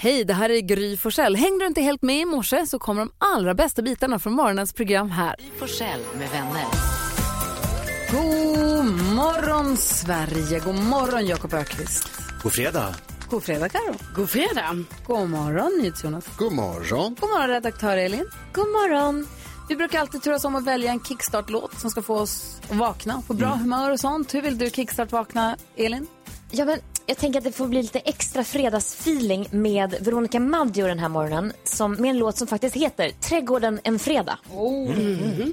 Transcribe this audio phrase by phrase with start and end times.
[0.00, 1.36] Hej, det här är Gry Forssell.
[1.36, 4.72] Hängde du inte helt med i morse så kommer de allra bästa bitarna från morgonens
[4.72, 5.36] program här.
[5.38, 6.64] Gry Forssell med vänner.
[8.10, 12.10] God morgon Sverige, god morgon Jakob Ökvist.
[12.42, 12.94] God fredag.
[13.30, 13.94] God fredag Karo.
[14.14, 14.84] God fredag.
[15.06, 16.36] God morgon NyhetsJonas.
[16.36, 17.16] God morgon.
[17.20, 18.28] God morgon redaktör Elin.
[18.52, 19.26] God morgon.
[19.68, 23.22] Vi brukar alltid turas om att välja en kickstart-låt som ska få oss att vakna
[23.26, 24.34] på bra humör och sånt.
[24.34, 26.06] Hur vill du kickstart-vakna, Elin?
[26.50, 26.78] Ja, men
[27.08, 31.52] jag tänker att det får bli lite extra fredagsfeeling med Veronica Maggio den här morgonen.
[31.64, 34.38] Som, med en låt som faktiskt heter Trädgården en fredag.
[34.54, 34.90] Oh.
[34.90, 35.52] Mm.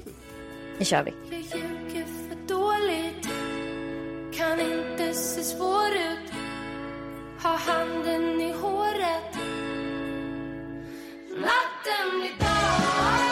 [0.78, 1.12] Nu kör vi.
[1.30, 3.28] Jag ljuger för dåligt
[4.36, 6.32] Kan inte se svår ut
[7.42, 9.34] Ha handen i håret
[11.30, 13.25] Natten blir dag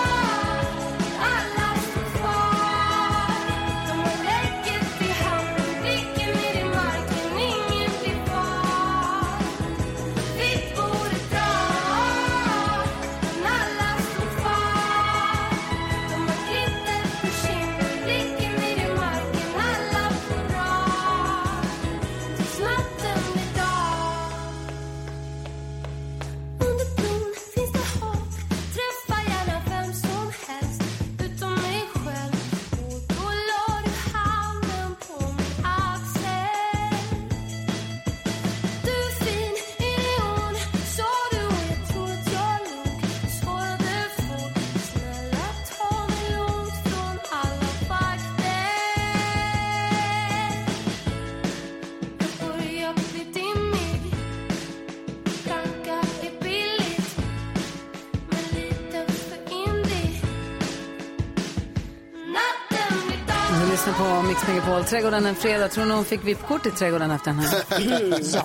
[63.65, 64.85] Du lyssnar på Mix Megapol.
[64.85, 65.69] Trädgården en fredag.
[65.69, 67.63] Tror ni hon fick VIP-kort i trädgården efter den här?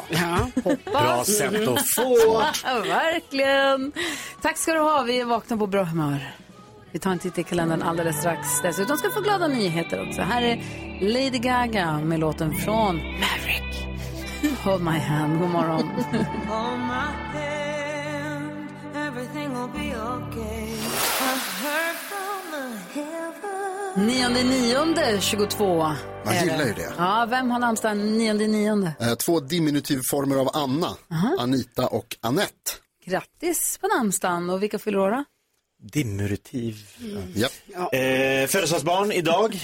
[0.09, 0.49] Ja.
[0.91, 2.43] Bra sätt att få.
[2.87, 3.91] Verkligen.
[4.41, 5.03] Tack ska du ha.
[5.03, 6.35] Vi är vakna på bra humör.
[6.91, 8.47] Vi tar en titt i kalendern alldeles strax.
[8.63, 10.21] Dessutom ska vi få glada nyheter också.
[10.21, 10.61] Här är
[11.01, 13.87] Lady Gaga med låten från Maverick.
[14.63, 15.39] Hold my hand.
[15.39, 15.89] God morgon.
[16.47, 20.69] Hold my hand, everything will be okay.
[21.21, 23.48] I heard from the heaven.
[23.97, 25.77] Nionde nionde 22.
[25.77, 25.97] Man
[26.35, 26.93] är gillar ju det.
[26.97, 28.93] Ja, vem har namnsdag nionde nionde?
[28.99, 30.97] Eh, Två diminutivformer av Anna,
[31.39, 32.71] Anita och Annette.
[33.05, 34.49] Grattis på namnsdagen.
[34.49, 35.23] Och vilka fyller år då?
[35.81, 36.75] Diminutiv.
[37.35, 37.51] Japp.
[37.75, 39.59] Eh, födelsedagsbarn idag.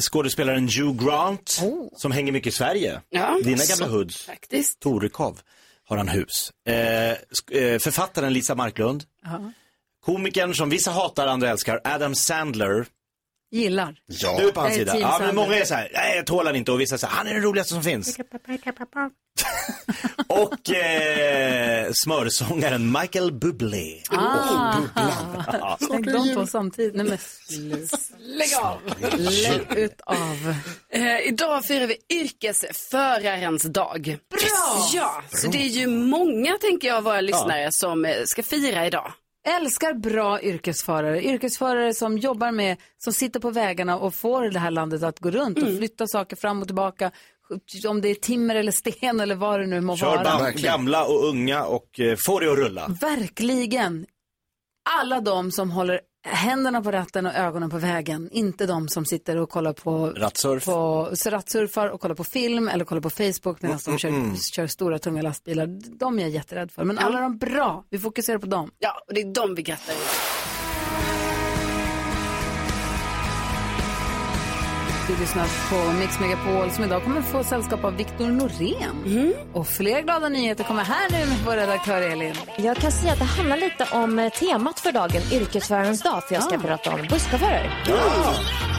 [0.00, 1.60] Skådespelaren Hugh Grant.
[1.96, 3.00] Som hänger mycket i Sverige.
[3.08, 3.38] Ja.
[3.44, 4.22] Dina gamla hoods.
[4.26, 4.80] Faktiskt.
[4.80, 5.40] Torekov
[5.88, 6.52] har han hus.
[6.66, 7.16] Eh, sk-
[7.52, 9.04] eh, författaren Lisa Marklund.
[10.04, 12.86] Komikern som vissa hatar, andra älskar, Adam Sandler.
[13.50, 13.94] Gillar.
[14.06, 14.36] Ja.
[14.38, 14.98] Du är på hans är sida.
[14.98, 17.26] Ja, men många är så här, nej jag tål han inte och vissa här, han
[17.26, 18.18] är den roligaste som finns.
[20.26, 24.02] och eh, smörsångaren Michael Bublé.
[24.10, 24.80] Ah.
[24.80, 25.76] Bubblan.
[25.90, 26.94] Tänk de två samtidigt.
[26.94, 27.18] Nej, men.
[28.18, 28.78] Lägg av.
[29.18, 30.54] Lägg ut av.
[30.92, 34.18] Eh, idag firar vi yrkesförarens dag.
[34.30, 34.88] Bra!
[34.92, 38.86] Ja, så det är ju många, tänker jag, av våra lyssnare som eh, ska fira
[38.86, 39.12] idag.
[39.56, 41.22] Älskar bra yrkesförare.
[41.22, 45.30] Yrkesförare som jobbar med, som sitter på vägarna och får det här landet att gå
[45.30, 47.10] runt och flytta saker fram och tillbaka.
[47.88, 50.38] Om det är timmer eller sten eller vad det nu må Kör vara.
[50.38, 50.72] Verkligen.
[50.72, 52.96] gamla och unga och eh, får det att rulla.
[53.00, 54.06] Verkligen.
[55.00, 56.00] Alla de som håller
[56.30, 58.28] händerna på ratten och ögonen på vägen.
[58.32, 60.64] Inte de som sitter och kollar på Rattsurf.
[60.64, 64.66] på så rattsurfar och kollar på film eller kollar på Facebook medan de kör, kör
[64.66, 65.66] stora tunga lastbilar.
[65.98, 66.84] De är jag jätterädd för.
[66.84, 68.70] Men alla de bra, vi fokuserar på dem.
[68.78, 69.94] Ja, och det är de vi grattar
[75.08, 79.34] Du lyssnar på Mix Megapol som idag kommer få sällskap av Viktor Norén.
[79.52, 82.34] Och fler glada nyheter kommer här nu med vår redaktör Elin.
[82.56, 86.34] Jag kan säga att det handlar lite om eh, temat för dagen, yrkesförarens dag, för
[86.34, 87.70] jag ska prata om busschaufförer.
[87.86, 88.77] Och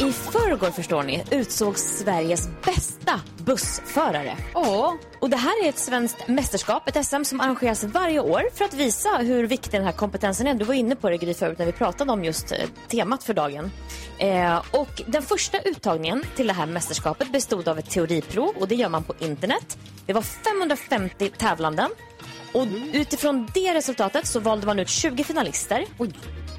[0.00, 4.36] i förrgår, förstår ni, utsågs Sveriges bästa bussförare.
[4.54, 8.64] Åh, Och det här är ett svenskt mästerskap, ett SM som arrangeras varje år för
[8.64, 10.54] att visa hur viktig den här kompetensen är.
[10.54, 12.58] Du var inne på det Gry förut när vi pratade om just eh,
[12.88, 13.70] temat för dagen.
[14.18, 18.74] Eh, och den första uttagningen till det här mästerskapet bestod av ett teoriprov och det
[18.74, 19.78] gör man på internet.
[20.06, 21.90] Det var 550 tävlanden
[22.52, 25.84] och utifrån det resultatet så valde man ut 20 finalister.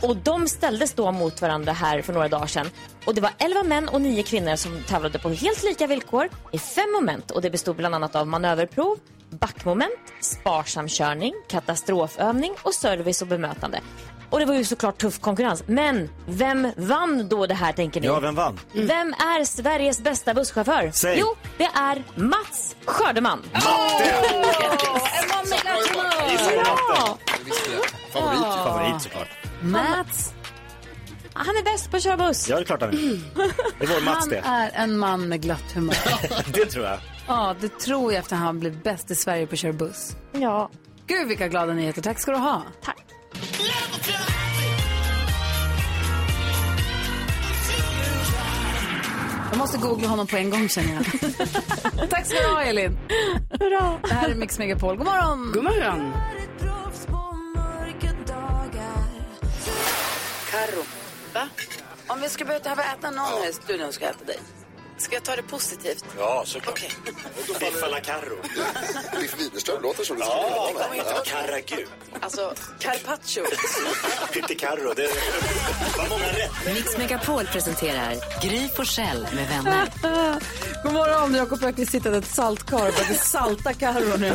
[0.01, 2.69] Och de ställdes då mot varandra här för några dagar sedan.
[3.05, 6.59] Och det var 11 män och 9 kvinnor som tävlade på helt lika villkor i
[6.59, 7.31] fem moment.
[7.31, 8.97] Och det bestod bland annat av manöverprov,
[9.29, 13.81] backmoment, sparsam körning, katastrofövning och service och bemötande.
[14.29, 15.63] Och det var ju såklart tuff konkurrens.
[15.65, 18.07] Men vem vann då det här tänker ni?
[18.07, 18.59] Ja, vem vann?
[18.71, 20.91] Vem är Sveriges bästa busschaufför?
[20.93, 21.19] Säg.
[21.19, 23.41] Jo, det är Mats Skördeman.
[23.53, 23.61] En
[25.29, 26.63] man med glatt humör!
[26.65, 27.17] Ja!
[28.13, 28.41] Favorit.
[28.43, 29.27] Favorit såklart.
[29.61, 30.33] Mats,
[31.33, 32.49] Han är bäst på att köra buss.
[32.49, 32.95] Ja, det är klart han är.
[33.79, 34.41] Det är vår Mats han det.
[34.45, 35.95] är en man med glatt humör.
[36.53, 36.99] Det tror jag.
[37.27, 40.15] Ja, det tror jag efter han blev bäst i Sverige på att köra buss.
[40.31, 40.69] Ja,
[41.07, 42.01] Gud vilka glada nyheter.
[42.01, 42.63] Tack ska du ha.
[42.83, 42.97] tack.
[49.51, 51.05] Jag måste googla honom på en gång känner jag.
[52.09, 52.97] Tack ska du ha Elin.
[53.59, 53.99] Bra.
[54.07, 54.97] Det här är Mix Megapol.
[54.97, 55.51] God morgon.
[55.53, 56.13] God morgon.
[60.61, 60.83] Ferro.
[61.33, 61.49] Va?
[62.07, 64.39] Om vi ska behöva äta någon här i studion ska jag äta dig.
[65.01, 66.05] Ska jag ta det positivt?
[66.17, 66.79] Ja, såklart.
[67.59, 68.35] Biff alla Carro.
[69.21, 70.95] Biff Widerström låter som det ska Ja, vara.
[70.97, 71.85] ja, Carragu.
[72.19, 73.43] Alltså, carpaccio.
[74.33, 74.93] Pitti Carro.
[74.93, 75.07] Det
[75.97, 76.73] var många rätt.
[76.75, 79.87] Mix Megapol presenterar Gry Forssell med vänner.
[80.83, 81.35] God morgon.
[81.35, 84.29] Jakob Öqvist sitter i ett saltkar och började salta Carro nu.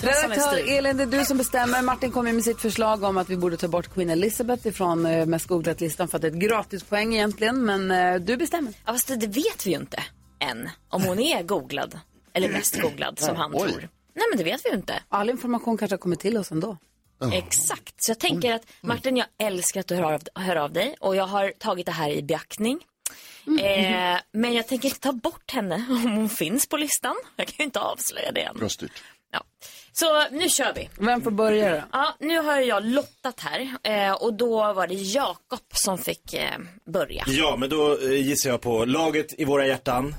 [0.00, 1.82] Redaktör Elin, det är du som bestämmer.
[1.82, 5.26] Martin kom med sitt förslag om att vi borde ta bort Queen Elizabeth ifrån eh,
[5.26, 7.67] mest googlat-listan för att det är ett gratispoäng egentligen.
[7.68, 8.72] Men eh, du bestämmer.
[8.86, 10.02] Ja, fast det vet vi ju inte
[10.40, 10.70] än.
[10.88, 12.00] Om hon är googlad.
[12.32, 13.60] Eller mest googlad som han Oj.
[13.68, 13.88] tror.
[14.14, 15.02] Nej, men det vet vi ju inte.
[15.08, 16.76] All information kanske har kommit till oss ändå.
[17.32, 17.94] Exakt.
[17.96, 21.16] Så jag tänker att Martin, jag älskar att du hör av, hör av dig och
[21.16, 22.80] jag har tagit det här i beaktning.
[23.46, 27.16] Eh, men jag tänker inte ta bort henne om hon finns på listan.
[27.36, 28.56] Jag kan ju inte avslöja det än.
[28.56, 29.02] Bra styrt.
[29.98, 30.88] Så nu kör vi.
[30.98, 31.82] Vem får börja då?
[31.92, 36.58] Ja, nu har jag lottat här eh, och då var det Jakob som fick eh,
[36.92, 37.24] börja.
[37.26, 40.14] Ja, men då eh, gissar jag på laget i våra hjärtan.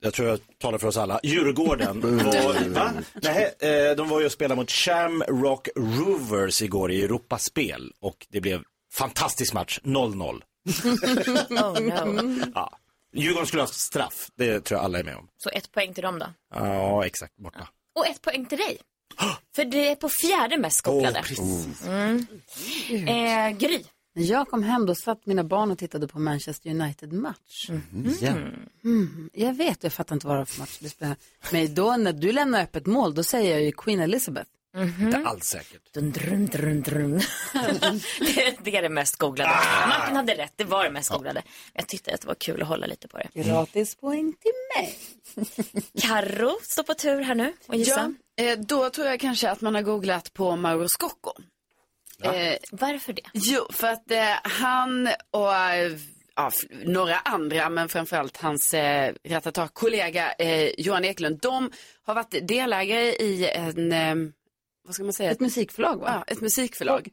[0.00, 1.20] Jag tror jag talar för oss alla.
[1.22, 2.92] Djurgården var, va?
[3.22, 3.54] Nej,
[3.96, 8.62] de var ju och spelade mot Shamrock Rovers igår i Europaspel och det blev
[8.94, 10.42] fantastisk match, 0-0.
[11.50, 12.44] Oh, no.
[12.54, 12.78] Ja.
[13.12, 15.28] Djurgården skulle ha straff, det tror jag alla är med om.
[15.38, 16.26] Så ett poäng till dem då.
[16.54, 17.68] Ja, exakt, borta.
[17.94, 18.78] Och ett poäng till dig.
[19.56, 21.22] För det är på fjärde mest Åh, googlade.
[21.22, 21.86] precis.
[21.86, 23.84] eh, Gry.
[24.14, 27.70] När jag kom hem då satt mina barn och tittade på Manchester United-match.
[28.20, 28.32] Ja.
[29.32, 31.16] Jag vet, jag fattar inte vad det var för match.
[31.52, 34.50] Men då när du lämnar öppet mål, då säger jag ju Queen Elizabeth.
[34.76, 35.92] Inte alls säkert.
[35.94, 37.20] Dun, drun, drun, drun.
[38.20, 39.50] det, det är det mest googlade.
[39.88, 41.42] Martin hade rätt, det var det mest googlade.
[41.72, 43.42] Jag tyckte att det var kul att hålla lite på det.
[43.42, 44.98] Gratis poäng till mig.
[46.00, 48.14] Karo står på tur här nu och gissa.
[48.36, 51.32] Ja, eh, då tror jag kanske att man har googlat på Mauro Scocco.
[52.22, 53.22] Eh, Varför det?
[53.32, 55.92] jo, för att eh, han och eh,
[56.36, 56.50] ja,
[56.84, 61.70] några andra, men framförallt hans eh, Ratata-kollega eh, Johan Eklund, de
[62.02, 64.14] har varit delägare i en, eh,
[64.86, 65.30] vad ska man säga?
[65.30, 66.22] Ett musikförlag va?
[66.26, 67.08] Ja, ett musikförlag.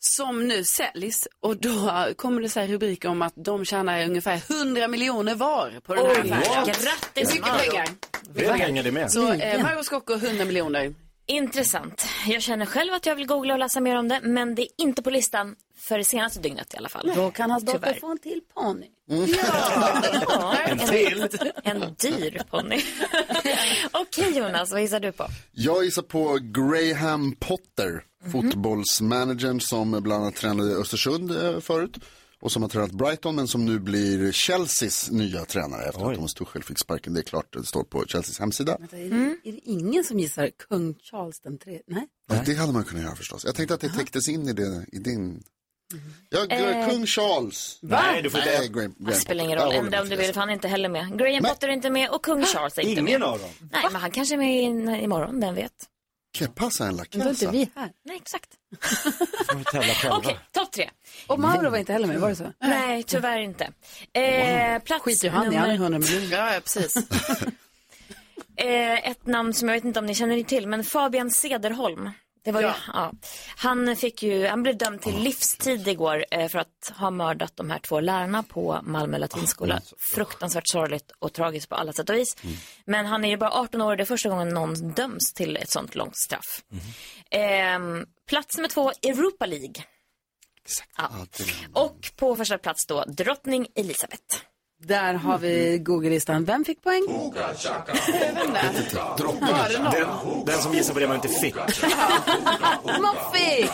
[0.00, 4.42] Som nu säljs och då kommer det så här rubriker om att de tjänar ungefär
[4.50, 6.64] 100 miljoner var på den här affären.
[6.64, 7.88] Grattis Mycket pengar.
[8.34, 9.10] Det hänger det med.
[9.12, 10.94] Så eh, Mauro Scocco 100 miljoner.
[11.28, 12.06] Intressant.
[12.26, 14.68] Jag känner själv att jag vill googla och läsa mer om det, men det är
[14.76, 17.12] inte på listan för det senaste dygnet i alla fall.
[17.14, 18.00] Då kan hans dotter Tyvärr.
[18.00, 18.86] få en till ponny.
[20.28, 21.28] Ja, En till.
[21.64, 22.80] en dyr ponny.
[23.92, 25.26] Okej Jonas, vad gissar du på?
[25.52, 28.02] Jag gissar på Graham Potter,
[28.32, 31.96] fotbollsmanagern som bland annat tränade Östersund eh, förut.
[32.40, 36.34] Och som har tränat Brighton men som nu blir Chelseas nya tränare efter att Thomas
[36.34, 37.14] Tuchel fick sparken.
[37.14, 38.76] Det är klart, det står på Chelseas hemsida.
[38.80, 41.82] Vänta, Är, det, är det ingen som gissar kung Charles den tredje?
[41.86, 42.06] Nej.
[42.30, 43.44] Ja, det hade man kunnat göra förstås.
[43.44, 45.42] Jag tänkte att det täcktes in i, det, i din...
[46.30, 46.46] Ja,
[46.90, 47.78] kung Charles.
[47.82, 48.58] Nej, du får inte...
[48.58, 50.32] Nej, Graham, Det Graham spelar ingen roll, om du vill, det.
[50.32, 51.18] för han är inte heller med.
[51.18, 53.22] Graham Men- Potter är inte med och kung Charles är inte Ingen med.
[53.22, 53.50] av dem.
[53.72, 55.72] Nej, men han kanske är med imorgon, den vet.
[56.54, 57.92] Passa en då är inte vi här.
[58.04, 58.48] Nej, exakt.
[60.10, 60.90] Okej, topp tre.
[61.26, 62.52] Och Mauro var inte heller med, var det så?
[62.60, 63.64] Nej, tyvärr inte.
[64.12, 65.84] Eh, plats Skiter han i, han är nummer...
[65.84, 66.36] 100 miljoner.
[66.36, 66.96] Ja, ja precis.
[68.60, 72.10] Eh, ett namn som jag vet inte om ni känner till, men Fabian Sederholm.
[72.48, 73.12] Det var ju, ja.
[73.56, 77.70] Han, fick ju, han blev dömd till livstid igår eh, för att ha mördat de
[77.70, 79.80] här två lärarna på Malmö latinskola.
[80.14, 82.36] Fruktansvärt sorgligt och tragiskt på alla sätt och vis.
[82.84, 85.56] Men han är ju bara 18 år och det är första gången någon döms till
[85.56, 86.62] ett sånt långt straff.
[87.30, 87.78] Eh,
[88.28, 89.84] plats nummer två, Europa League.
[90.96, 91.10] Ja.
[91.72, 94.47] Och på första plats då, drottning Elisabeth.
[94.80, 96.44] Där har vi Google-listan.
[96.44, 97.32] Vem fick poäng?
[99.92, 100.06] Den,
[100.46, 101.54] den som gissar på det man inte fick.
[102.84, 103.68] Moffi!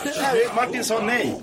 [0.55, 1.41] Martin sa nej.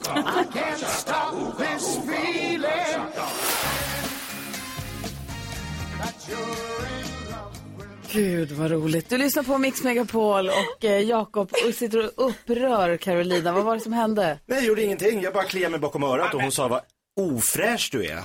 [8.12, 9.08] Gud vad roligt.
[9.08, 13.52] Du lyssnar på Mix Megapol och eh, Jakob sitter och upprör Carolina.
[13.52, 14.38] Vad var det som hände?
[14.46, 15.22] Nej, jag gjorde ingenting.
[15.22, 16.80] Jag bara kliade mig bakom örat och hon sa vad
[17.20, 18.22] ofräsch du är.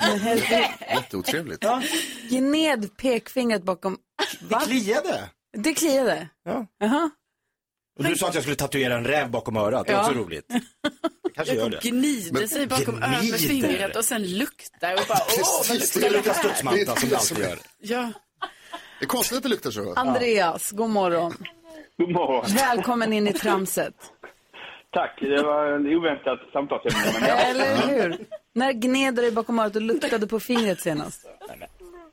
[0.96, 1.65] Jätteotrevligt.
[2.29, 3.98] Gned pekfingret bakom...
[4.50, 5.29] Det kliade.
[5.58, 6.29] Det kliade?
[6.46, 6.67] Ja.
[6.79, 7.10] Jaha.
[8.00, 9.88] Och du sa att jag skulle tatuera en räv bakom örat.
[9.88, 10.01] Det är Ja.
[10.10, 10.46] också roligt.
[11.24, 11.79] Jag kanske gör det.
[11.89, 16.10] Gnider sig bakom örat med fingret och sen luktar och bara åh vad Det luktar
[16.10, 16.44] luktar det här?
[16.44, 17.60] studsmatta som det alltid gör.
[17.79, 18.12] Ja.
[19.00, 19.94] Det är konstigt att det luktar så.
[19.94, 21.34] Andreas, god morgon.
[21.98, 22.46] God morgon.
[22.56, 23.94] Välkommen in i tramset.
[24.98, 27.20] Tack, det var en oväntat samtalsämne.
[27.20, 28.18] Men jag, Eller hur?
[28.54, 31.25] När gned du dig bakom örat och luktade på fingret senast?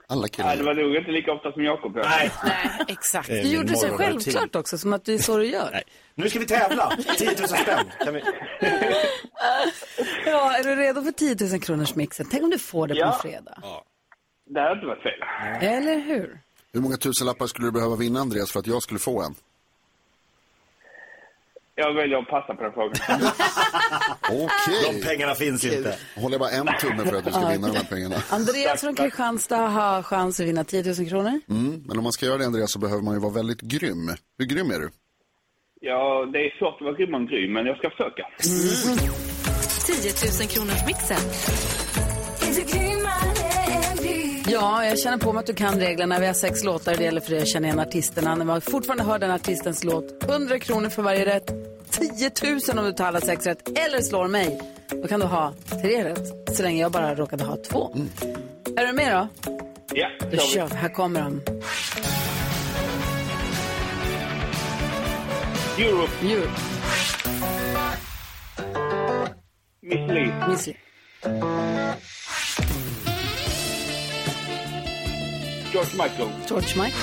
[0.08, 0.56] Alla nej, killar.
[0.56, 1.94] det var nog inte lika ofta som Jakob.
[1.96, 3.28] Nej, Nej, exakt.
[3.28, 5.70] Du gjorde det så självklart också, som att det är så du gör.
[5.72, 5.82] Nej.
[6.14, 6.96] Nu ska vi tävla.
[7.18, 7.86] 10 000 spänn.
[8.04, 8.22] Kan vi...
[10.26, 12.26] Ja, är du redo för 10 000 kronors mixen?
[12.30, 13.12] Tänk om du får det på Ja.
[13.14, 13.58] en fredag.
[14.50, 15.68] Det hade inte varit fel.
[15.68, 16.38] Eller hur?
[16.72, 19.34] Hur många tusenlappar skulle du behöva vinna Andreas för att jag skulle få en?
[21.76, 22.92] Jag väljer att passa på den frågan.
[24.30, 24.92] Okej.
[25.00, 25.98] De pengarna finns inte.
[26.16, 28.16] Håller bara en tumme för att du ska vinna de här pengarna.
[28.30, 31.40] Andreas från Kristianstad har chans att vinna 10 000 kronor.
[31.50, 34.10] Mm, men om man ska göra det Andreas så behöver man ju vara väldigt grym.
[34.38, 34.90] Hur grym är du?
[35.80, 38.26] Ja, det är svårt att vara grym och grym, men jag ska försöka.
[38.38, 41.20] 10 000 kronors mixen.
[44.54, 46.18] Ja, jag känner på mig att du kan reglerna.
[46.18, 46.96] Vi har sex låtar.
[46.96, 48.34] Det gäller för dig att känna igen artisterna.
[48.34, 50.24] När man fortfarande hör den artistens låt.
[50.24, 51.50] 100 kronor för varje rätt.
[51.90, 52.30] 10
[52.68, 53.78] 000 om du tar alla sex rätt.
[53.78, 54.60] Eller slår mig.
[55.02, 56.56] Då kan du ha tre rätt.
[56.56, 57.96] Så länge jag bara råkade ha två.
[58.76, 59.52] Är du med då?
[59.94, 60.74] Ja, Då kör vi.
[60.74, 61.40] Här kommer de.
[65.82, 66.50] Europe, Djur.
[69.82, 70.76] Miss Li, Miss Li.
[75.74, 76.94] George Michael, George Mike.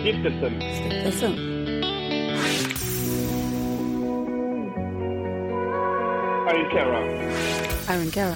[0.00, 1.32] Stiftelsen, Stiftelsen.
[6.48, 7.00] Iron Cara,
[7.90, 8.34] Iron Cara.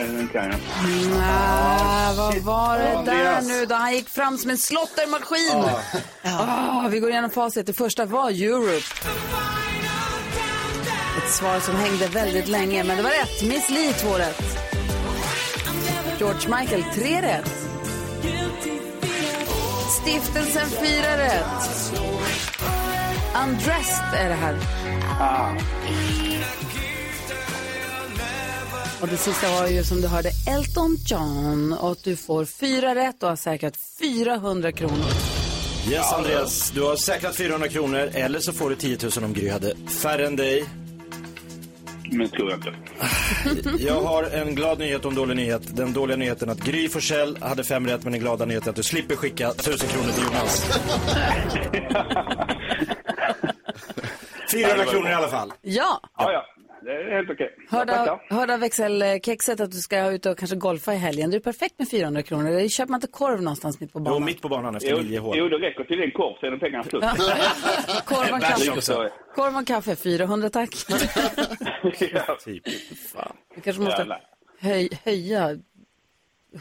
[0.00, 0.54] Iron Cara.
[1.22, 3.74] Ah, vad var det där nu då?
[3.74, 5.64] Han gick fram som en slottermaskin.
[6.22, 7.66] Ah, vi går igenom facit.
[7.66, 8.84] Det första var Europe.
[11.34, 13.42] Svar som hängde väldigt länge, men det var rätt.
[13.42, 14.42] Miss Li, två rätt.
[16.18, 17.50] George Michael, tre rätt.
[20.02, 21.92] Stiftelsen, fyra rätt.
[23.44, 24.58] Undressed är det här.
[29.00, 33.22] Och det sista var ju som du hörde Elton John och du får fyra rätt
[33.22, 35.10] och har säkrat 400 kronor.
[35.90, 36.70] Yes, Andreas.
[36.70, 40.26] Du har säkrat 400 kronor eller så får du 10 000 om Gry hade färre
[40.26, 40.64] än dig.
[42.14, 42.74] Men tror jag inte.
[43.78, 45.76] Jag har en glad nyhet och en dålig nyhet.
[45.76, 48.82] Den dåliga nyheten att Gry Forssell hade fem rätt, men den glada nyheten att du
[48.82, 50.78] slipper skicka 1000 kronor till Jonas.
[54.52, 55.52] 400 kronor i alla fall.
[55.62, 56.44] Ja, Ja, ja.
[56.84, 57.56] Det är helt okej.
[58.30, 61.30] Hörde av växelkexet att du ska ut och kanske golfa i helgen.
[61.30, 62.50] Det är perfekt med 400 kronor.
[62.50, 64.24] Det köper man inte korv någonstans mitt på Jo, banan.
[64.24, 65.38] mitt på banan efter Jo, Liljehål.
[65.38, 67.02] jo, det räcker till en korv, sen är pengarna slut.
[68.04, 69.10] Korv och kaffe.
[69.34, 70.70] Korv och kaffe, 400 tack.
[72.12, 72.36] ja.
[72.44, 72.64] Typ.
[73.54, 74.20] Du kanske måste Jävlar.
[74.60, 75.58] höj, höja...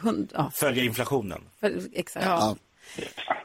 [0.04, 1.42] Hund, ja, Följa inflationen.
[1.60, 2.26] för, exakt.
[2.26, 2.56] Ja,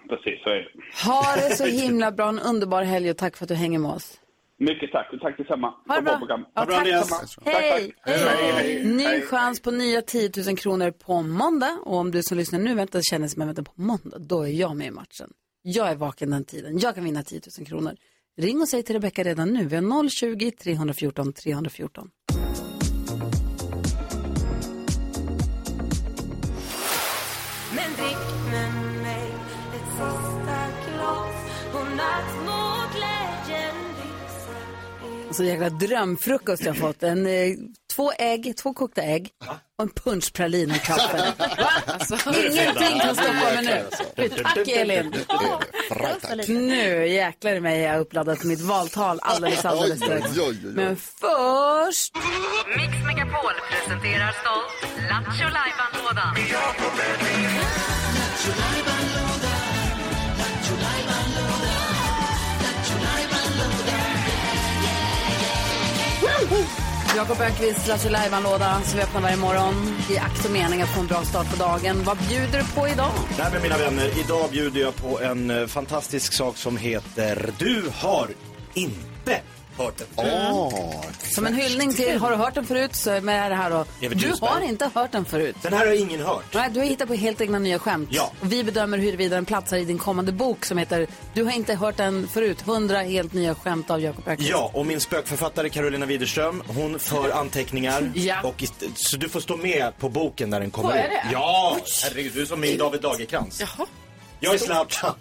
[0.08, 0.68] precis så är det.
[1.10, 3.90] Ha det så himla bra, en underbar helg och tack för att du hänger med
[3.90, 4.18] oss.
[4.60, 5.74] Mycket tack och tack detsamma.
[5.88, 6.12] Ha det bra.
[6.14, 7.02] Ha det bra,
[7.44, 7.94] Tack, hej.
[8.00, 8.52] Hej.
[8.52, 8.84] hej.
[8.84, 11.78] Ny chans på nya 10 000 kronor på måndag.
[11.84, 14.48] Och om du som lyssnar nu väntar känner som jag väntar på måndag, då är
[14.48, 15.30] jag med i matchen.
[15.62, 16.78] Jag är vaken den tiden.
[16.78, 17.92] Jag kan vinna 10 000 kronor.
[18.36, 19.64] Ring och säg till Rebecka redan nu.
[19.64, 21.32] Vi har 020-314 314.
[21.32, 22.10] 314.
[35.38, 37.02] Lyser Så jäkla drömfrukost jag fått.
[37.02, 37.54] En, eh,
[37.94, 39.30] två ägg, två kokta ägg
[39.76, 41.32] och en punschpralin och kaffe.
[41.86, 43.64] Alltså, ingenting kan stoppa mig
[44.16, 44.28] nu.
[44.42, 45.14] Tack Elin.
[46.48, 50.30] Nu jäklar i mig är jag uppladdad för mitt valtal alldeles alldeles strax.
[50.62, 52.16] Men först...
[52.76, 56.34] Mix Megapol presenterar stolt Lattjo Lajban-lådan.
[67.16, 69.74] Jakob Öqvists Lattjo Lajban-låda som vi öppnar varje morgon
[70.10, 72.04] i akt och mening att få en bra start på dagen.
[72.04, 73.12] Vad bjuder du på idag?
[73.38, 77.82] Nej men mina vänner, idag bjuder jag på en eh, fantastisk sak som heter Du
[77.94, 78.28] har
[78.74, 79.40] inte
[79.78, 80.06] hört den.
[80.16, 81.04] Åh,
[81.34, 83.84] Som en hyllning till, har du hört den förut så är med det här då.
[84.02, 84.50] Evert Du Ljusberg.
[84.50, 85.56] har inte hört den förut.
[85.62, 86.44] Den här har ingen hört.
[86.54, 88.08] Nej, du har hittat på helt egna nya skämt.
[88.12, 88.32] Ja.
[88.40, 91.74] Och vi bedömer huruvida den platsar i din kommande bok som heter Du har inte
[91.74, 94.50] hört den förut, 100 helt nya skämt av Jakob Öqvist.
[94.50, 98.12] Ja, och min spökförfattare Carolina Widerström, hon för anteckningar.
[98.28, 98.40] Ja.
[98.42, 101.10] Och ist- så du får stå med på boken när den kommer Får jag ut.
[101.10, 101.28] det?
[101.32, 103.60] Ja, herregud, du är som min David Lagerkrantz.
[103.60, 103.86] Jaha.
[104.40, 105.14] Jag är Zlatan.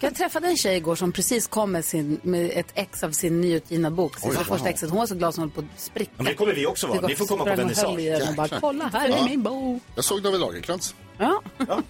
[0.00, 3.40] Jag träffade en tjej igår som precis kom med, sin, med ett ex av sin
[3.40, 4.18] nyutgivna bok.
[4.18, 4.90] Sitt första exet.
[4.90, 6.10] Hon var så glad som hon höll på att spricka.
[6.16, 7.00] Men det kommer vi också vara.
[7.00, 8.28] Det Ni får komma på vernissage.
[8.28, 9.24] och bara, kolla här är Ja.
[9.24, 9.82] min bok.
[9.94, 10.94] Jag såg David Lagercrantz.
[11.18, 11.42] Ja.
[11.68, 11.82] Ja.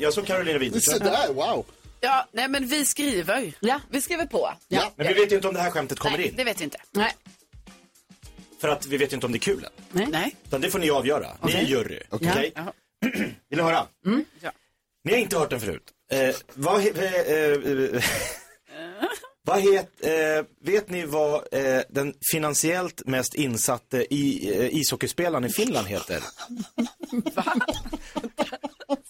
[0.00, 0.98] Jag såg Carolina Widerström.
[0.98, 1.66] där, wow.
[2.00, 3.52] Ja, nej men vi skriver.
[3.60, 3.80] Ja.
[3.90, 4.52] Vi skriver på.
[4.68, 4.92] Ja.
[4.96, 6.34] Men vi vet ju inte om det här skämtet kommer Nej, in.
[6.36, 6.78] det vet vi inte.
[6.92, 7.12] Nej.
[8.60, 9.70] För att vi vet ju inte om det är kul än.
[9.92, 10.06] Nej.
[10.10, 10.36] Nej.
[10.46, 11.26] Utan det får ni avgöra.
[11.42, 12.00] Ni är jury.
[12.10, 12.52] Okej?
[12.54, 12.72] Jaha.
[13.48, 13.86] Vill ni höra?
[14.40, 14.50] Ja.
[15.06, 15.82] Ni har inte hört den förut.
[16.10, 18.02] Eh, vad he, eh, eh,
[19.44, 25.48] vad het, eh, vet ni vad eh, den finansiellt mest insatte i, eh, ishockeyspelaren i
[25.48, 26.22] Finland heter?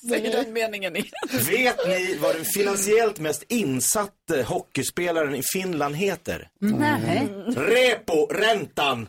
[0.09, 1.11] Säg den meningen igen.
[1.51, 6.49] Vet ni vad den finansiellt mest insatte hockeyspelaren i Finland heter?
[6.61, 7.29] Nej.
[7.57, 9.07] Repo-räntan!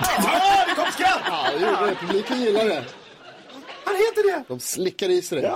[0.00, 1.20] ah, det kom skratt!
[1.26, 1.90] Ja.
[2.00, 2.84] Publiken gillar det.
[3.86, 4.44] Han heter det!
[4.48, 5.54] De slickar i sig det.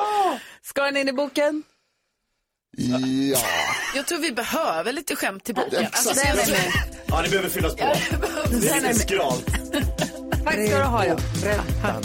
[0.63, 1.63] Ska den in i boken?
[2.77, 3.39] Ja.
[3.95, 5.87] Jag tror vi behöver lite skämt till boken.
[5.87, 6.73] Alltså, Den är med.
[7.07, 7.93] Ja, det behöver fyllas på.
[8.61, 9.47] Det är lite skralt.
[10.45, 11.17] Tack ska du ha, ja.
[11.45, 11.51] Ja,
[11.85, 12.01] ja.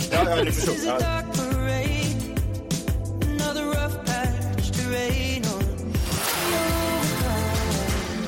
[0.86, 1.06] Ja.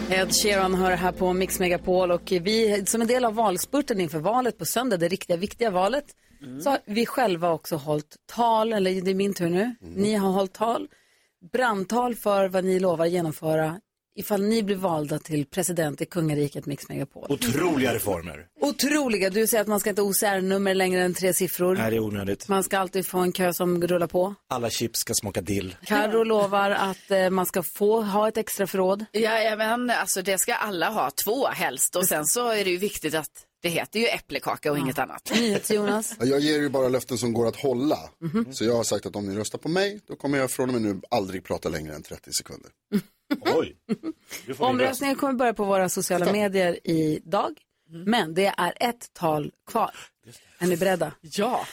[0.10, 4.20] Ed Sheeran hör här på Mix Megapol och vi som en del av valspurten inför
[4.20, 6.06] valet på söndag, det riktiga viktiga valet,
[6.64, 10.32] så har vi själva också hållit tal, eller det är min tur nu, ni har
[10.32, 10.88] hållit tal,
[11.52, 13.80] brandtal för vad ni lovar genomföra
[14.18, 17.26] ifall ni blir valda till president i kungariket Mix Megapol.
[17.30, 18.46] Otroliga reformer.
[18.62, 21.76] Otroliga, du säger att man ska inte OCR-nummer längre än tre siffror.
[21.76, 22.48] Nej, det är onödigt.
[22.48, 24.36] Man ska alltid få en kö som rullar på.
[24.50, 25.76] Alla chips ska smaka dill.
[25.84, 29.06] Carro lovar att eh, man ska få ha ett extra förråd.
[29.14, 31.96] Jajamän, alltså det ska alla ha, två helst.
[31.96, 35.32] Och sen så är det ju viktigt att det heter ju äpplekaka och inget annat.
[36.20, 38.00] Ja, Jag ger ju bara löften som går att hålla.
[38.52, 40.74] Så jag har sagt att om ni röstar på mig, då kommer jag från och
[40.74, 42.72] med nu aldrig prata längre än 30 sekunder.
[43.56, 43.76] Oj.
[43.86, 44.04] Du får
[44.46, 44.62] min röst.
[44.62, 47.58] Omröstningen kommer börja på våra sociala medier idag.
[47.90, 49.92] Men det är ett tal kvar.
[50.60, 51.12] Är ni beredda?
[51.22, 51.66] Ja.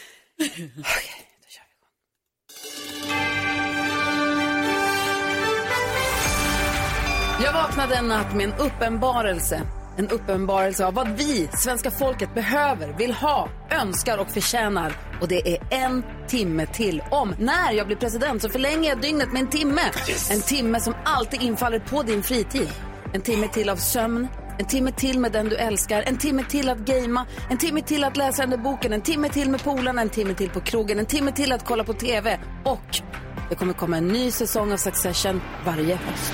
[7.42, 9.62] Jag vaknade en natt med en uppenbarelse.
[9.96, 14.92] En uppenbarelse av vad vi, svenska folket, behöver, vill ha, önskar och förtjänar.
[15.20, 17.02] Och det är en timme till.
[17.10, 19.82] Om, när jag blir president så förlänger jag dygnet med en timme.
[20.30, 22.68] En timme som alltid infaller på din fritid.
[23.12, 24.28] En timme till av sömn.
[24.58, 28.04] En timme till med den du älskar, en timme till att gamea, en timme till
[28.04, 30.98] att läsa den där boken, en timme till med polarna, en timme till på krogen,
[30.98, 32.38] en timme till att kolla på TV.
[32.64, 33.00] Och
[33.48, 36.32] det kommer komma en ny säsong av Succession varje höst.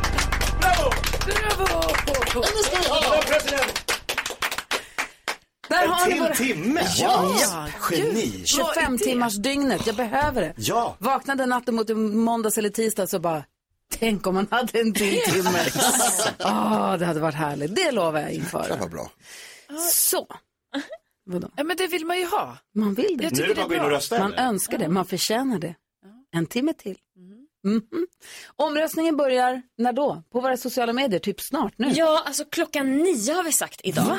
[5.68, 6.34] Där har ni En våra...
[6.34, 6.80] till timme?
[6.96, 7.36] Ja.
[7.40, 7.68] Ja.
[7.96, 8.42] Geni.
[8.46, 10.54] 25 timmars dygnet, jag behöver det.
[10.56, 10.96] Ja.
[10.98, 13.44] Vaknade natten mot måndags eller tisdag så bara,
[13.92, 15.58] tänk om man hade en till timme.
[16.44, 17.74] Åh, det hade varit härligt.
[17.74, 18.76] Det lovar jag Det inför.
[18.80, 19.10] var bra.
[19.92, 20.26] Så.
[21.24, 21.50] Vadå?
[21.56, 22.58] ja, men det vill man ju ha.
[22.74, 23.24] Man vill det.
[23.24, 23.96] Jag Nu är tycker det bara gå in och bra.
[23.96, 24.18] rösta.
[24.18, 24.42] Man eller?
[24.48, 25.74] önskar det, man förtjänar det.
[26.32, 26.96] En timme till.
[27.66, 28.06] Mhm.
[28.56, 30.22] Omröstningen börjar när då?
[30.32, 31.90] På våra sociala medier, typ snart nu.
[31.94, 34.18] Ja, alltså klockan nio har vi sagt idag.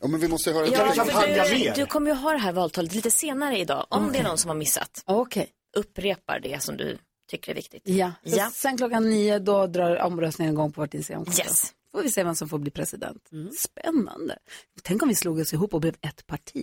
[0.00, 3.10] Ja, men vi måste höra Ja, du, du kommer ju ha det här valtalet lite
[3.10, 3.86] senare idag.
[3.90, 5.02] Om det är någon som har missat.
[5.06, 5.50] Okej.
[5.76, 6.98] Upprepar det som du
[7.30, 7.82] tycker är viktigt.
[7.84, 8.12] Ja.
[8.22, 8.50] Ja.
[8.54, 11.40] Sen klockan nio då drar omröstningen igång på vårt Instagramkonto.
[11.42, 11.72] Yes.
[11.92, 13.22] Får vi se vem som får bli president.
[13.58, 14.38] Spännande.
[14.82, 16.62] Tänk om vi slog oss ihop och blev ett parti.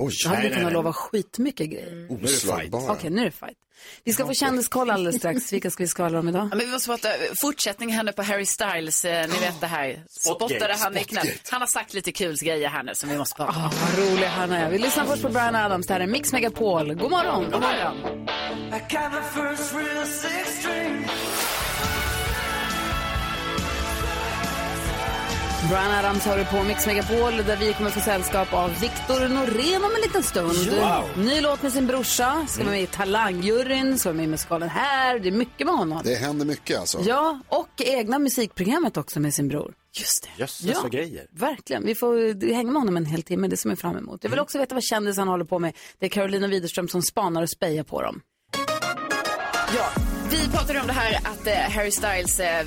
[0.00, 0.72] Oj, Då hade Nej, kunnat nej.
[0.72, 2.24] lova skitmycket grejer.
[2.24, 2.92] oslagbara.
[2.92, 3.56] Okej, nu är det fight.
[4.04, 5.52] Vi ska få kändiskoll alldeles strax.
[5.52, 6.48] Vilka ska vi skvallra om idag?
[6.52, 7.08] Ja, men vi måste prata
[7.42, 9.04] fortsättning här nu på Harry Styles.
[9.04, 10.04] Eh, ni vet det här.
[10.08, 11.48] Spotgate, Spottade han i knät.
[11.50, 13.64] Han har sagt lite kul grejer här nu som vi måste prata om.
[13.64, 14.70] Ah, vad rolig han är.
[14.70, 15.86] Vi lyssnar först på Brian Adams.
[15.86, 16.94] Det här är Mix Megapol.
[16.94, 17.50] God morgon.
[17.50, 18.26] God morgon.
[25.68, 29.84] Brian Adams har du på Mix Megapol där vi kommer få sällskap av Viktor Norén
[29.84, 30.80] om en liten stund.
[30.80, 31.24] Wow.
[31.24, 34.68] Ny låt med sin brorsa, ska vara med i Talangjuryn, ska vara med i musikalen
[34.68, 35.18] här.
[35.18, 36.00] Det är mycket med honom.
[36.04, 37.00] Det händer mycket alltså.
[37.00, 39.74] Ja, och egna musikprogrammet också med sin bror.
[39.92, 40.40] Just det.
[40.42, 41.26] Jösses vad grejer.
[41.32, 41.86] Verkligen.
[41.86, 44.24] Vi får hänga med honom en hel timme, det ser jag fram emot.
[44.24, 45.72] Jag vill också veta vad kändisen håller på med.
[45.98, 48.20] Det är Carolina Widerström som spanar och spejar på dem.
[49.76, 52.66] Ja, vi pratade om det här att eh, Harry Styles eh,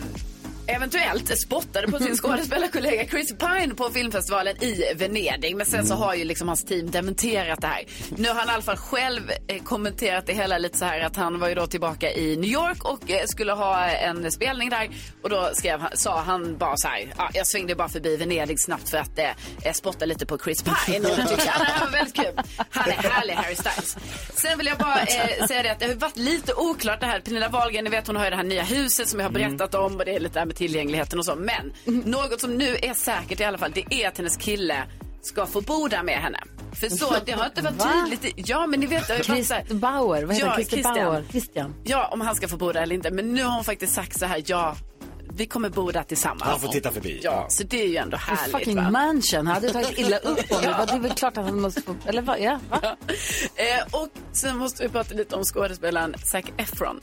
[0.68, 5.56] eventuellt spottade på sin skådespelarkollega Chris Pine på filmfestivalen i Venedig.
[5.56, 7.84] Men sen så har ju liksom hans team dementerat det här.
[8.18, 11.16] Nu har han i alla fall själv eh, kommenterat det hela lite så här att
[11.16, 14.90] han var ju då tillbaka i New York och eh, skulle ha en spelning där.
[15.22, 18.60] Och då skrev han, sa han bara så här, ja, jag svängde bara förbi Venedig
[18.62, 21.08] snabbt för att eh, spotta lite på Chris Pine.
[21.12, 22.40] Och tyckte "Ah, det var väldigt kul.
[22.70, 23.98] Han är härlig, Harry Styles.
[24.36, 27.20] Sen vill jag bara eh, säga det att det har varit lite oklart det här.
[27.20, 29.76] Pernilla Wahlgren, ni vet hon har ju det här nya huset som jag har berättat
[29.76, 31.36] om och det är lite med tillgängligheten och så.
[31.36, 34.84] Men något som nu är säkert i alla fall, det är att hennes kille
[35.22, 36.40] ska få bo där med henne.
[36.74, 37.92] För så, det har inte varit Va?
[38.10, 38.34] tydligt.
[38.50, 39.26] Ja, men ni vet.
[39.26, 40.56] Christ Bauer, vad heter Ja?
[40.56, 40.84] Christer.
[40.84, 41.24] Bauer?
[41.32, 41.76] Christian.
[41.84, 43.12] Ja, om han ska få bo där eller inte.
[43.12, 44.76] Men nu har hon faktiskt sagt så här, ja,
[45.36, 46.44] vi kommer bo där tillsammans.
[46.44, 47.20] Han får titta förbi.
[47.24, 48.52] Ja, så det är ju ändå En härligt.
[48.58, 48.92] fucking va?
[48.92, 49.48] mansion.
[49.48, 50.86] Han hade tagit illa upp om det.
[50.88, 51.96] Det är väl klart att han måste få...
[52.06, 52.40] Eller vad?
[52.42, 52.96] Ja, va?
[53.56, 57.02] Eh, och sen måste vi prata lite om skådespelaren Zac Efron.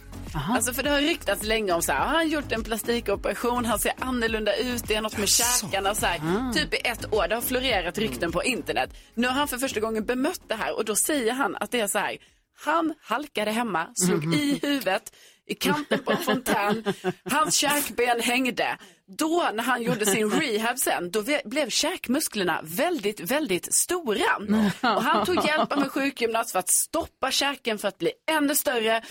[0.51, 3.79] Alltså för det har ryktats länge om så här, har han gjort en plastikoperation, han
[3.79, 6.53] ser annorlunda ut, det är något med käkarna så här.
[6.53, 8.90] Typ i ett år, det har florerat rykten på internet.
[9.14, 11.81] Nu har han för första gången bemött det här och då säger han att det
[11.81, 12.16] är så här,
[12.64, 15.12] han halkade hemma, slog i huvudet
[15.51, 16.85] i kanten på en fontän,
[17.25, 18.79] hans käkben hängde.
[19.19, 24.37] Då när han gjorde sin rehab sen, då blev käkmusklerna väldigt, väldigt stora.
[24.83, 28.55] Och han tog hjälp av en sjukgymnast för att stoppa käken för att bli ännu
[28.55, 29.03] större.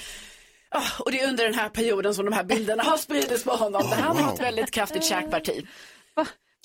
[0.71, 3.51] Ah, och det är under den här perioden som de här bilderna har spridits på
[3.51, 3.81] honom.
[3.89, 5.65] Där han har ett väldigt kraftigt käkparti.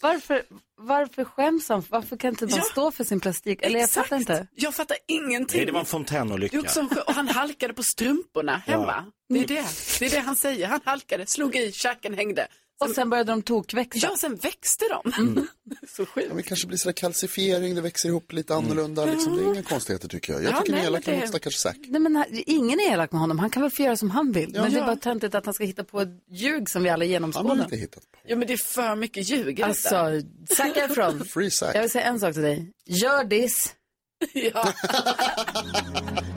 [0.05, 0.11] Va?
[0.13, 0.43] Varför,
[0.81, 1.83] varför skäms han?
[1.91, 2.63] Varför kan inte bara Ja.
[2.63, 3.63] stå för sin plastik?
[3.63, 4.47] Eller jag fattar inte.
[4.55, 5.57] Jag fattar ingenting.
[5.59, 6.61] Nej, det var en fontänolycka.
[6.61, 9.05] också och han halkade på strumporna hemma.
[9.29, 9.65] Det, är det.
[9.99, 10.67] det är det han säger.
[10.67, 12.49] Han halkade, slog i, käken hängde.
[12.85, 13.99] Och sen började de tokväxa.
[14.11, 15.47] Ja, sen växte de.
[15.97, 16.27] Så sjukt.
[16.29, 19.05] Ja, men kanske blir sådär kalcifiering, det växer ihop lite annorlunda.
[19.05, 19.37] Liksom.
[19.37, 20.43] Det är inga konstigheter tycker jag.
[20.43, 21.75] Jag Ja, tycker ni är nej, elaka det- mot stackars Zac.
[21.89, 23.39] Nej, men här, ingen är elak med honom.
[23.39, 24.51] Han kan väl få göra som han vill.
[24.53, 24.87] men det är Ja.
[24.87, 27.63] bara töntigt att han ska hitta på ett ljug som vi alla Han har genomskådar.
[27.65, 28.19] inte hittat på.
[28.27, 29.63] Ja, men det är för mycket ljug.
[29.63, 30.11] Alltså,
[30.57, 31.25] Zac Efron.
[31.29, 31.75] Free Zac.
[31.75, 32.71] Jag vill säga en sak till dig.
[32.87, 33.75] Gör this.
[34.35, 34.73] Ja.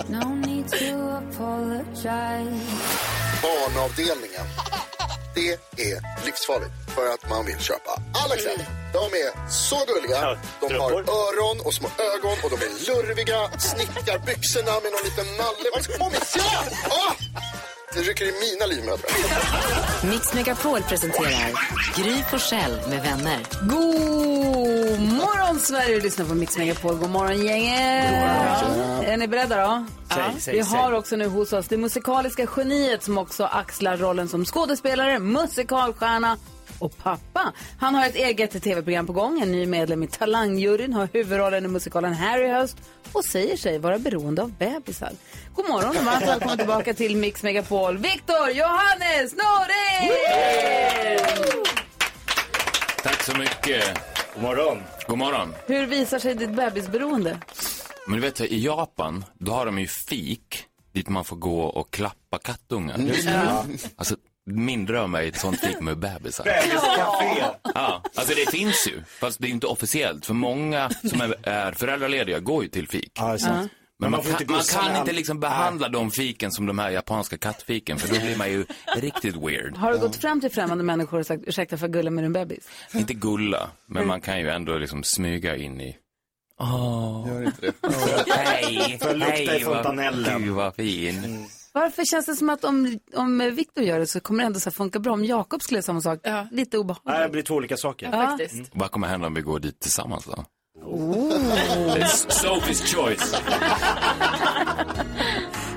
[0.09, 2.59] No need to apologize.
[3.41, 4.45] Barnavdelningen.
[5.37, 5.51] Det
[5.91, 8.65] är livsfarligt för att man vill köpa alla kläder.
[8.93, 10.39] De är så gulliga.
[10.61, 13.59] De har öron och små ögon och de är lurviga.
[13.59, 15.67] Snickar byxorna med någon liten nalle.
[15.73, 16.11] Vad ska jag
[17.97, 18.03] på!
[18.03, 20.11] Det rycker i mina livmödrar.
[20.11, 21.51] Mix Megapol presenterar
[21.95, 23.39] Gry Forssell med vänner.
[23.61, 25.95] God morgon Sverige!
[25.95, 26.95] Du lyssnar på Mix Megapol.
[26.95, 28.13] God morgon gänget!
[29.07, 29.85] Är ni beredda då?
[30.39, 34.45] Säg, Vi har också nu hos oss det musikaliska geniet som också axlar rollen som
[34.45, 36.37] skådespelare, musikalstjärna
[36.79, 37.53] och pappa.
[37.79, 39.41] Han har ett eget tv-program på gång.
[39.41, 42.77] En ny medlem i Talangjuryn har huvudrollen i musikalen Harry höst
[43.13, 45.11] och säger sig vara beroende av bebisar.
[45.55, 47.97] God morgon och varmt välkommen tillbaka till Mix Megapol.
[47.97, 50.11] Viktor Johannes Norén!
[53.03, 53.83] Tack så mycket.
[54.33, 54.77] God morgon.
[55.07, 55.53] God morgon.
[55.67, 57.37] Hur visar sig ditt bebisberoende?
[58.07, 60.63] Men du vet, i Japan, då har de ju fik
[60.93, 62.99] dit man får gå och klappa kattungar.
[63.95, 64.15] Alltså,
[64.47, 66.43] min dröm är ett sånt fik med bebisar.
[66.63, 67.57] Bebiscafé.
[67.75, 70.25] Ja, alltså det finns ju, fast det är ju inte officiellt.
[70.25, 73.11] För många som är, är föräldralediga går ju till fik.
[73.15, 73.71] Ja, sant.
[73.99, 76.89] Men man får kan, inte man kan inte liksom behandla de fiken som de här
[76.89, 79.77] japanska kattfiken, för då blir man ju riktigt weird.
[79.77, 82.33] Har du gått fram till främmande människor och sagt ursäkta för att gulla med din
[82.33, 82.69] bebis?
[82.93, 85.97] Inte gulla, men man kan ju ändå liksom smyga in i...
[86.59, 87.73] Åh, Gör inte det.
[88.35, 91.47] hej, hej, vad, du var fin.
[91.79, 94.71] Varför känns det som att om, om Viktor gör det så kommer det ändå så
[94.71, 95.13] funka bra?
[95.13, 96.47] Om Jakob skulle göra samma sak, Ja.
[96.51, 97.31] lite Nej, det obehagligt.
[97.31, 98.11] blir två olika saker.
[98.11, 98.71] Faktiskt.
[98.73, 100.45] Vad kommer hända om vi går dit tillsammans då?
[100.81, 103.35] Är Sophie's choice.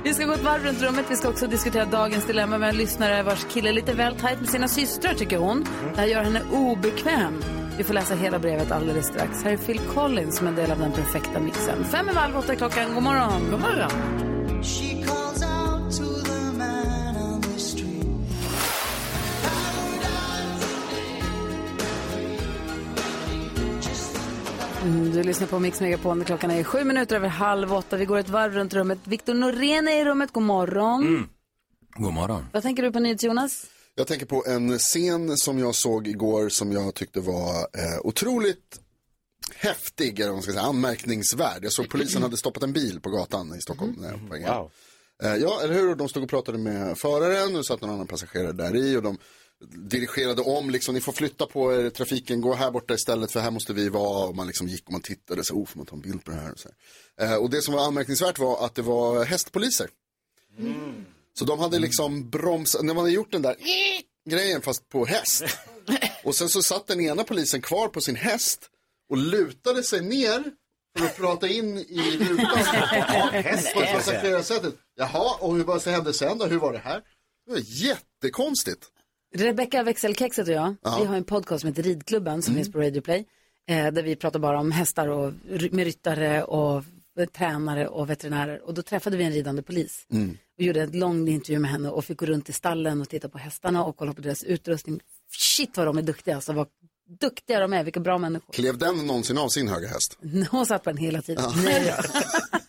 [0.05, 1.05] Vi ska gå ett varv runt rummet.
[1.09, 4.41] Vi ska också diskutera dagens dilemma med en lyssnare vars kille är lite väl tajt
[4.41, 5.67] med sina systrar tycker hon.
[5.95, 7.43] Det här gör henne obekväm.
[7.79, 9.43] Vi får läsa hela brevet alldeles strax.
[9.45, 11.85] Här är Phil Collins som en del av den perfekta mixen.
[11.85, 12.95] Fem i halv åtta klockan.
[12.95, 13.51] God morgon.
[13.51, 14.30] God morgon.
[25.11, 26.25] Mm, Du lyssnar på Mix Megapol.
[26.25, 27.97] Klockan är sju minuter över halv åtta.
[27.97, 28.99] Vi går ett varv runt rummet.
[29.05, 30.33] Viktor Norén är i rummet.
[30.33, 31.29] God morgon.
[31.99, 32.47] God morgon.
[32.53, 33.67] Vad tänker du på nyhets Jonas?
[33.95, 38.81] Jag tänker på en scen som jag såg igår som jag tyckte var eh, otroligt
[39.57, 41.65] häftig, eller man ska säga, anmärkningsvärd.
[41.65, 44.05] Jag såg polisen hade stoppat en bil på gatan i Stockholm.
[44.05, 44.29] hem.
[44.29, 44.71] Wow.
[45.23, 45.95] Eh, ja, eller hur?
[45.95, 49.19] De stod och pratade med föraren och satt någon annan passagerare där i och de
[49.69, 53.51] dirigerade om, liksom, ni får flytta på er, trafiken, gå här borta istället för här
[53.51, 54.27] måste vi vara.
[54.27, 56.31] Och man liksom gick och man tittade, så, oh, får man ta en bild på
[56.31, 56.53] det här?
[56.53, 56.69] Och, så
[57.17, 57.33] här.
[57.33, 59.91] Eh, och det som var anmärkningsvärt var att det var hästpoliser.
[61.39, 63.57] Så de hade liksom bromsat, när man hade gjort den där
[64.31, 65.45] grejen fast på häst.
[66.25, 68.71] Och sen så satt den ena polisen kvar på sin häst
[69.11, 70.45] och lutade sig ner
[70.99, 72.47] för att prata in i rutan.
[73.75, 74.75] på passagerarsätet.
[74.97, 76.47] Jaha, och hur, vad hände sen då?
[76.47, 77.03] Hur var det här?
[77.47, 78.87] Det var jättekonstigt.
[79.35, 80.99] Rebecka Växelkexet och jag, Ja.
[81.01, 83.27] vi har en podcast som heter Ridklubben som finns på Radio Play.
[83.69, 85.33] Eh, där vi pratar bara om hästar och
[85.71, 86.85] med ryttare och
[87.33, 88.63] tränare och veterinärer.
[88.67, 90.07] Och då träffade vi en ridande polis.
[90.59, 93.29] Och gjorde en lång intervju med henne och fick gå runt i stallen och titta
[93.29, 95.01] på hästarna och kolla på deras utrustning.
[95.33, 96.67] Shit vad de är duktiga alltså, vad
[97.21, 98.53] duktiga de är, vilka bra människor.
[98.53, 100.19] Klev den någonsin av sin höga häst?
[100.51, 101.45] Hon satt på den hela tiden.
[101.65, 102.21] Nej, då.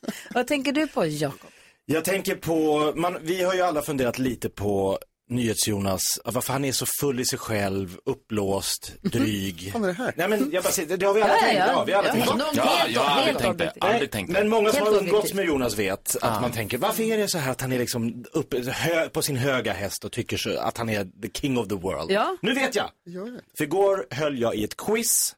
[0.34, 1.50] vad tänker du på Jakob?
[1.86, 5.00] Jag tänker på, man, vi har ju alla funderat lite på
[5.32, 9.72] NyhetsJonas, varför han är så full i sig själv, uppblåst, dryg.
[9.74, 10.14] Vad är det här?
[10.18, 11.66] Nej men jag bara säger, det, har vi alla Ja, tänkt, ja.
[11.68, 12.58] ja, vi har alla Ja, tänkt.
[12.58, 13.74] Ja, helt- jag har aldrig tänkt det.
[13.80, 14.40] Aldrig tänkt det.
[14.40, 17.38] Men många som har umgåtts med Jonas vet att man tänker, varför är det så
[17.38, 20.78] här att han är liksom uppe hö, på sin höga häst och tycker så, att
[20.78, 22.12] han är the king of the world?
[22.12, 22.38] Ja.
[22.42, 22.90] Nu vet jag!
[23.58, 25.36] För igår höll jag i ett quiz.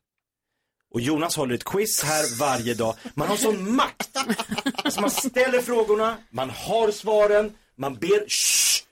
[0.93, 2.95] Och Jonas håller ett quiz här varje dag.
[3.13, 4.09] Man har sån makt.
[4.83, 8.83] Alltså man ställer frågorna, man har svaren, man ber Shh!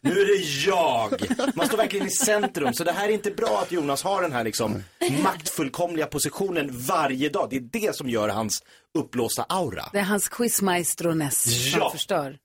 [0.00, 1.10] Nu är det jag.
[1.56, 2.74] Man står verkligen i centrum.
[2.74, 4.82] Så det här är inte bra att Jonas har den här liksom
[5.22, 7.46] maktfullkomliga positionen varje dag.
[7.50, 8.62] Det är det som gör hans
[8.98, 9.84] uppblåsta aura.
[9.92, 11.78] Det är hans quizmaestroness Ja.
[11.80, 12.36] som förstör.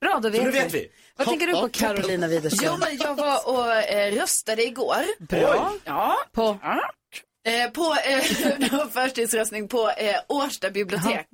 [0.00, 0.88] Bra, då vet, nu vet vi.
[1.16, 2.80] Vad tänker du på Carolina Jo, Widerström?
[2.80, 5.04] men jag var och eh, röstade igår.
[5.18, 5.72] Bra.
[5.84, 6.16] Ja.
[6.32, 6.58] På?
[7.46, 11.26] Eh, på eh, förstidsröstning på eh, Årsta bibliotek.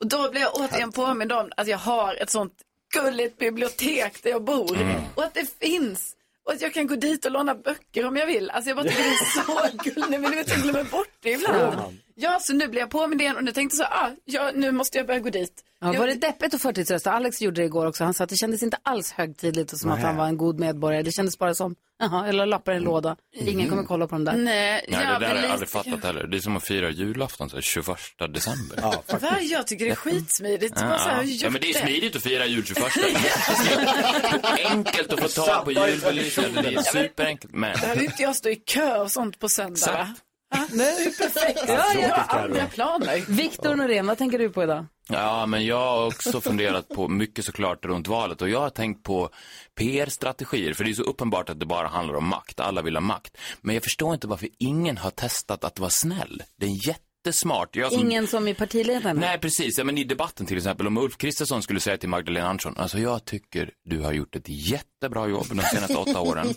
[0.00, 2.52] Och då blev jag återigen påmind om att jag har ett sånt
[2.94, 4.76] gulligt bibliotek där jag bor.
[4.76, 5.00] Mm.
[5.14, 6.14] Och att det finns.
[6.46, 8.50] Och att jag kan gå dit och låna böcker om jag vill.
[8.50, 10.10] Alltså jag bara tycker det är så gulligt.
[10.22, 11.98] Men du vet, jag glömmer bort det ibland.
[12.20, 14.72] Ja, så nu blir jag påmind igen och nu tänkte jag så, ah, ja, nu
[14.72, 15.64] måste jag börja gå dit.
[15.80, 17.12] Ja, var det deppigt att förtidsrösta?
[17.12, 18.04] Alex gjorde det igår också.
[18.04, 20.60] Han sa att det kändes inte alls högtidligt och som att han var en god
[20.60, 21.02] medborgare.
[21.02, 23.16] Det kändes bara som, jaha, eller lappar i en låda.
[23.36, 24.32] Ingen kommer kolla på dem där.
[24.32, 26.26] Nej, Nej, ja, det där har jag aldrig fattat heller.
[26.26, 27.98] Det är som att fira julafton så här, 21
[28.34, 28.78] december.
[28.82, 29.38] Ja, Va?
[29.40, 30.74] Jag tycker det är skitsmidigt.
[30.74, 31.30] Bara så här, ja.
[31.42, 32.84] ja, men det är smidigt att fira jul 21.
[34.70, 36.54] Enkelt att få tag på julbelysning.
[36.54, 37.54] Det är superenkelt.
[37.54, 40.14] Men Där hade inte jag stå i kö och sånt på söndag.
[40.72, 41.64] Nej, perfekt.
[41.68, 43.24] Ja, jag har andra planer.
[43.28, 44.86] Viktor Norén, vad tänker du på idag?
[45.08, 49.02] Ja, men jag har också funderat på mycket såklart runt valet och jag har tänkt
[49.02, 49.30] på
[49.78, 53.00] PR-strategier, för det är så uppenbart att det bara handlar om makt, alla vill ha
[53.00, 53.36] makt.
[53.60, 56.42] Men jag förstår inte varför ingen har testat att vara snäll.
[56.56, 56.88] Det är
[57.24, 57.76] jättesmart.
[57.76, 58.00] Jag som...
[58.00, 59.20] Ingen som i partiledarna?
[59.20, 59.78] Nej, precis.
[59.78, 62.98] Ja, men I debatten till exempel, om Ulf Kristersson skulle säga till Magdalena Andersson, alltså
[62.98, 66.54] jag tycker du har gjort ett jättebra jobb de senaste åtta åren.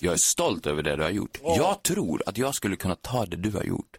[0.00, 1.38] Jag är stolt över det du har gjort.
[1.42, 3.96] Jag tror att jag skulle kunna ta det du har gjort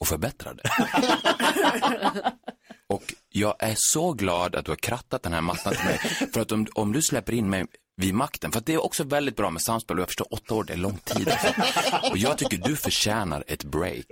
[0.00, 0.62] och förbättra det.
[2.86, 5.98] Och jag är så glad att du har krattat den här mattan till mig.
[6.32, 9.36] För att om, om du släpper in mig vid makten, för det är också väldigt
[9.36, 11.28] bra med samspel och jag förstår åtta år, det är lång tid.
[11.28, 11.62] Alltså.
[12.10, 14.04] Och jag tycker du förtjänar ett break.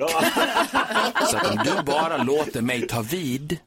[1.31, 3.59] Så att om du bara låter mig ta vid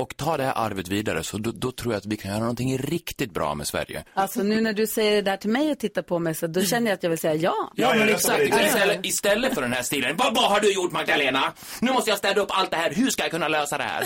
[0.00, 2.40] och ta det här arvet vidare så då, då tror jag att vi kan göra
[2.40, 4.04] någonting riktigt bra med Sverige.
[4.14, 6.62] Alltså nu när du säger det där till mig och tittar på mig så då
[6.62, 7.72] känner jag att jag vill säga ja.
[7.76, 8.42] Ja, men exakt.
[8.42, 10.16] Istället, istället för den här stilen.
[10.16, 11.52] Vad, vad har du gjort Magdalena?
[11.80, 12.90] Nu måste jag städa upp allt det här.
[12.94, 14.04] Hur ska jag kunna lösa det här?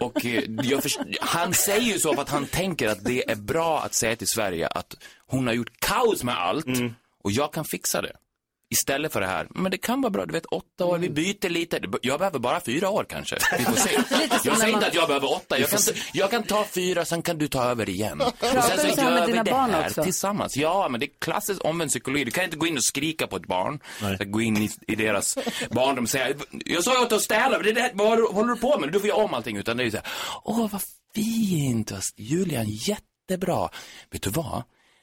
[0.00, 3.36] Och eh, jag först- han säger ju så för att han tänker att det är
[3.36, 6.66] bra att säga till Sverige att hon har gjort kaos med allt
[7.24, 8.12] och jag kan fixa det.
[8.72, 11.48] Istället för det här, men det kan vara bra, du vet åtta år, vi byter
[11.48, 11.80] lite.
[12.02, 13.38] Jag behöver bara fyra år kanske.
[13.58, 13.90] Vi får se.
[14.44, 17.22] Jag säger inte att jag behöver åtta, jag kan, ta- jag kan ta fyra, sen
[17.22, 18.20] kan du ta över igen.
[18.20, 20.02] Och sen så med dina det barn här också?
[20.02, 20.56] tillsammans.
[20.56, 22.24] Ja, men det är klassiskt omvänd psykologi.
[22.24, 23.80] Du kan inte gå in och skrika på ett barn.
[24.18, 25.38] Så Gå in i, i deras
[25.70, 28.92] barndom och säga, jag sa ju att du städa, det vad håller du på med?
[28.92, 29.56] Du får göra om allting.
[29.56, 30.06] Utan det är så här,
[30.44, 30.82] åh vad
[31.14, 33.68] fint, Julian, jättebra.
[34.10, 34.62] Vet du vad?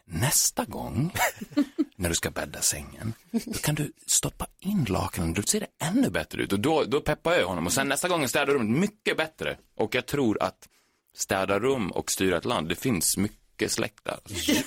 [0.10, 1.14] Nästa gång
[1.96, 6.10] när du ska bädda sängen, då kan du stoppa in lakanen, då ser det ännu
[6.10, 6.54] bättre ut.
[6.54, 7.66] Och då, då peppar jag honom.
[7.66, 9.58] Och sen nästa gång städar rummet mycket bättre.
[9.78, 10.68] Och jag tror att
[11.16, 14.20] städa rum och styra ett land, det finns mycket släkt där.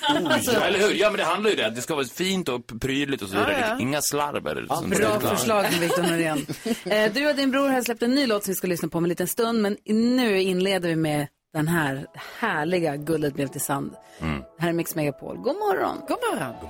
[0.53, 0.93] Ja, eller hur?
[0.95, 1.69] Ja, men det handlar ju det.
[1.69, 3.57] Det ska vara fint och prydligt och så vidare.
[3.61, 3.79] Ja, ja.
[3.79, 6.45] Inga slarv eller sånt Bra förslag med Viktor Norén.
[6.85, 8.97] Eh, Du och din bror har släppt en ny låt som vi ska lyssna på
[8.97, 9.61] om en liten stund.
[9.61, 12.07] Men nu inleder vi med den här
[12.39, 13.95] härliga Guldet blev till sand.
[14.19, 14.43] Mm.
[14.59, 15.37] Här är Mix Megapol.
[15.37, 15.97] God morgon.
[16.07, 16.17] God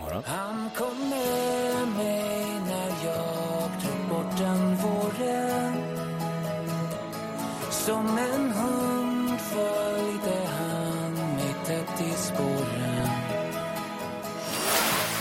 [0.02, 0.24] morgon.
[0.26, 5.74] Han kom med mig när jag tog bort den våren
[7.70, 13.10] Som en hund följde han mig tätt i spåren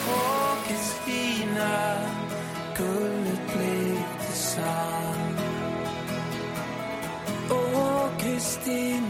[0.08, 1.96] Och Kristina,
[2.76, 5.38] guldet blev till sand
[7.50, 9.09] Åh Kristina,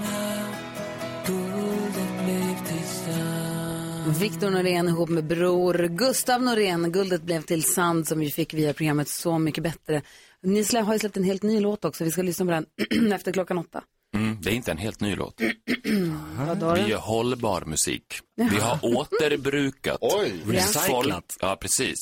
[4.21, 6.93] Victor Norén ihop med bror Gustav Norén.
[6.93, 10.03] Guldet blev till sand som vi fick via programmet Så mycket bättre.
[10.43, 12.05] Ni har ju släppt en helt ny låt också.
[12.05, 13.83] Vi ska lyssna på den efter klockan åtta.
[14.15, 15.41] Mm, det är inte en helt ny låt.
[15.41, 18.05] Vi gör hållbar musik.
[18.35, 19.99] Vi har återbrukat.
[20.01, 20.33] Oj.
[20.47, 21.37] Recyclat.
[21.41, 21.99] ja, precis.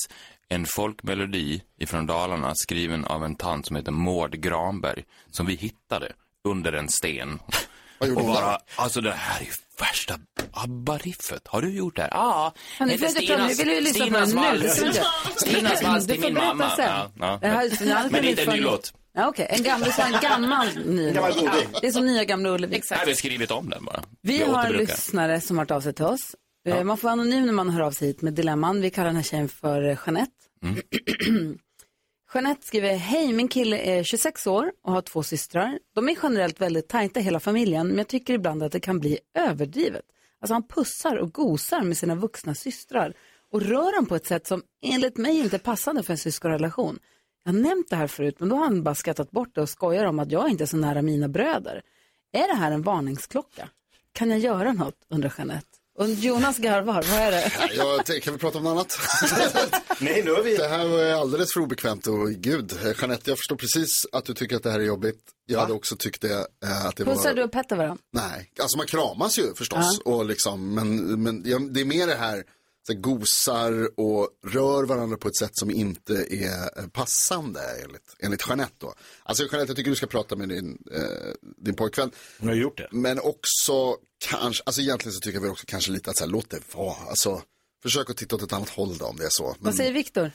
[0.48, 5.04] En folkmelodi ifrån Dalarna skriven av en tant som heter Maud Granberg.
[5.30, 6.12] Som vi hittade
[6.44, 7.38] under en sten.
[7.98, 10.14] Vad gjorde Och hon bara, alltså det här är värsta
[10.52, 11.46] ABBA-riffet.
[11.46, 12.10] Har du gjort det här?
[12.12, 12.52] Ja.
[12.78, 14.34] Hörni, Det heter Stinas- Stinas nu.
[14.34, 14.82] vals.
[14.82, 14.92] Vi.
[15.36, 16.70] Stinas vals till min mamma.
[16.78, 17.38] Ja, ja.
[17.40, 18.92] Det här- det här Men det är inte en ny låt.
[19.14, 21.80] Ja, Okej, en gammal, så en gammal ny Gammal låt.
[21.80, 22.80] Det är som nya gamla Ullevi.
[22.90, 24.02] Nej, vi har skrivit om den bara.
[24.22, 26.34] Vi har en lyssnare som har hört av sig till oss.
[26.68, 28.80] Eh, Man får vara anonym när man hör av sig hit med dilemman.
[28.80, 30.32] Vi kallar den här tjejen för Jeanette.
[32.34, 35.78] Jeanette skriver, hej min kille är 26 år och har två systrar.
[35.94, 39.18] De är generellt väldigt tajta hela familjen men jag tycker ibland att det kan bli
[39.34, 40.04] överdrivet.
[40.40, 43.14] Alltså han pussar och gosar med sina vuxna systrar
[43.52, 46.98] och rör dem på ett sätt som enligt mig inte är passande för en syskonrelation.
[47.44, 49.68] Jag har nämnt det här förut men då har han bara skrattat bort det och
[49.68, 51.82] skojar om att jag inte är så nära mina bröder.
[52.32, 53.68] Är det här en varningsklocka?
[54.12, 55.06] Kan jag göra något?
[55.08, 55.68] undrar Jeanette.
[55.98, 57.52] Och Jonas garvar, vad är det?
[57.76, 58.98] Jag tänker, kan vi prata om något annat?
[60.00, 60.56] Nej, nu har vi...
[60.56, 64.34] Det här var alldeles för obekvämt och gud, eh, Jeanette, jag förstår precis att du
[64.34, 65.18] tycker att det här är jobbigt.
[65.46, 67.34] Jag hade också tyckt det, eh, att det Pussar var...
[67.34, 68.02] du och pettar varandra?
[68.12, 70.00] Nej, alltså man kramas ju förstås.
[70.04, 72.44] Och liksom, men men ja, det är mer det här,
[72.92, 78.48] så gosar och rör varandra på ett sätt som inte är eh, passande enligt, enligt
[78.48, 78.94] Jeanette då.
[79.22, 81.02] Alltså Jeanette, jag tycker du ska prata med din, eh,
[81.56, 82.10] din pojkvän.
[82.40, 82.88] Hon har gjort det.
[82.90, 83.96] Men också
[84.28, 86.74] kanske, alltså egentligen så tycker jag väl också kanske lite att så här, låt det
[86.74, 86.96] vara.
[87.08, 87.42] Alltså,
[87.82, 89.46] försök att titta åt ett annat håll då om det är så.
[89.46, 90.30] Men, Vad säger Viktor?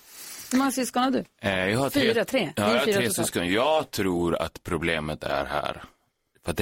[0.51, 1.23] Hur många syskon har du?
[1.41, 2.53] Eh, Jag har Fyra, tre.
[2.55, 3.47] Ja, Ni är jag har fyra tre syskon.
[3.53, 5.83] Jag tror att problemet är här.
[6.45, 6.57] För att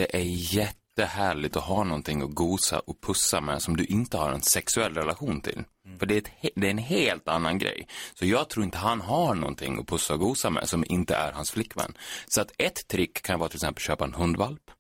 [0.96, 4.32] det är jättehärligt att ha någonting att gosa och pussa med som du inte har
[4.32, 5.64] en sexuell relation till.
[6.00, 7.88] För det är, ett, det är en helt annan grej.
[8.14, 11.32] Så jag tror inte han har någonting att pussa och gosa med som inte är
[11.32, 11.94] hans flickvän.
[12.28, 14.72] Så att ett trick kan vara till exempel köpa en hundvalp.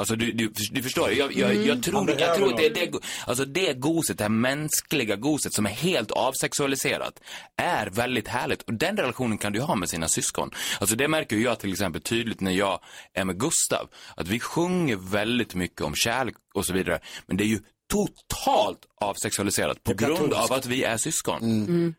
[0.00, 1.66] Alltså du, du, du förstår, jag, jag, Mm.
[1.66, 2.90] jag tror, jag tror att det, det,
[3.26, 7.20] alltså det goset, det här mänskliga goset som är helt avsexualiserat
[7.56, 8.62] är väldigt härligt.
[8.62, 10.50] Och den relationen kan du ha med sina syskon.
[10.80, 12.80] Alltså det märker jag till exempel tydligt när jag
[13.14, 13.88] är med Gustav.
[14.16, 17.00] Att vi sjunger väldigt mycket om kärlek och så vidare.
[17.26, 17.60] Men det är ju
[17.92, 21.42] totalt avsexualiserat på grund av att vi är syskon.
[21.42, 21.94] Mm.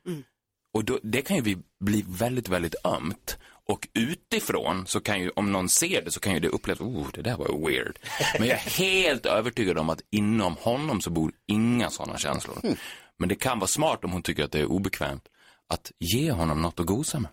[0.73, 3.37] Och då, det kan ju vi bli väldigt, väldigt ömt.
[3.71, 7.07] Och utifrån så kan ju, om någon ser det så kan ju det upplevas, oh,
[7.13, 7.99] det där var weird.
[8.39, 12.57] Men jag är helt övertygad om att inom honom så bor inga sådana känslor.
[12.63, 12.75] Mm.
[13.17, 15.23] Men det kan vara smart om hon tycker att det är obekvämt
[15.69, 17.31] att ge honom något att gosa med.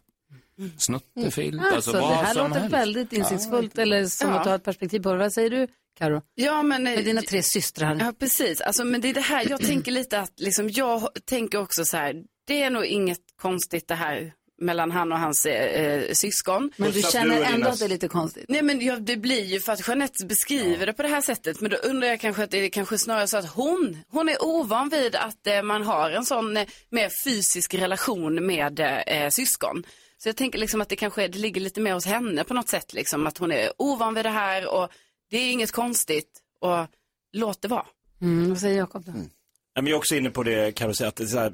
[0.79, 2.75] Snuttefilt, alltså, Alltså, det vad här som låter helst.
[2.77, 4.41] väldigt insiktsfullt eller som Ja.
[4.41, 5.19] att har ett perspektiv på det.
[5.19, 5.67] Vad säger du,
[5.99, 6.23] Karo?
[6.35, 6.83] Ja, men...
[6.83, 7.97] Med dina tre systrar.
[8.01, 8.61] Ja, precis.
[8.61, 11.97] Alltså, men det är det här, jag tänker lite att, liksom, jag tänker också så
[11.97, 16.73] här, det är nog inget konstigt det här mellan han och hans eh, eh, syskon.
[16.77, 18.45] Men du känner du ändå att det är lite konstigt?
[18.49, 21.61] Nej men ja, det blir ju för att Jeanette beskriver det på det här sättet.
[21.61, 24.43] Men då undrar jag kanske att det är kanske snarare så att hon, hon är
[24.43, 29.85] ovan vid att eh, man har en sån eh, mer fysisk relation med eh, syskon.
[30.19, 32.69] Så jag tänker liksom att det kanske det ligger lite mer hos henne på något
[32.69, 32.93] sätt.
[32.93, 34.89] Liksom, att hon är ovan vid det här och
[35.31, 36.43] det är inget konstigt.
[36.61, 36.87] Och
[37.33, 37.87] låt det vara.
[38.21, 39.13] Mm, vad säger Jakob då?
[39.75, 41.39] Ja, men jag är också inne på det, kan jag säga, att det är så
[41.39, 41.53] här,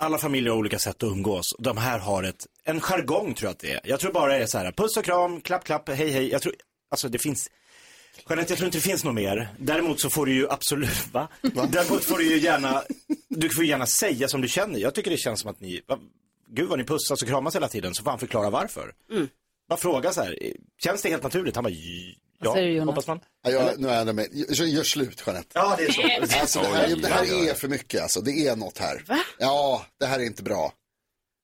[0.00, 1.54] alla familjer har olika sätt att umgås.
[1.58, 3.80] De här har ett, en jargong tror jag att det är.
[3.84, 6.30] Jag tror bara det är så här, puss och kram, klapp, klapp, hej, hej.
[6.30, 6.54] Jag tror,
[6.90, 7.50] alltså det finns,
[8.28, 9.48] Jeanette, jag tror inte det finns något mer.
[9.58, 11.28] Däremot så får du ju absolut, va?
[11.42, 12.82] Däremot får du ju gärna,
[13.28, 14.78] du får ju gärna säga som du känner.
[14.78, 15.98] Jag tycker det känns som att ni, va,
[16.48, 18.92] gud vad ni pussas och kramas hela tiden, så får han förklara varför.
[19.68, 20.36] Bara fråga så här,
[20.82, 21.54] känns det helt naturligt?
[21.54, 21.74] Han bara,
[22.40, 22.86] ja, säger du, Jonas?
[22.86, 23.20] hoppas man.
[23.42, 24.26] Ja, jag, nu är jag med.
[24.32, 25.48] Gör, gör slut, Jeanette.
[25.54, 26.02] Ja, det är så.
[26.40, 28.20] Alltså, det här, det här är för mycket, alltså.
[28.20, 29.04] Det är något här.
[29.08, 29.18] Va?
[29.38, 30.72] Ja, det här är inte bra.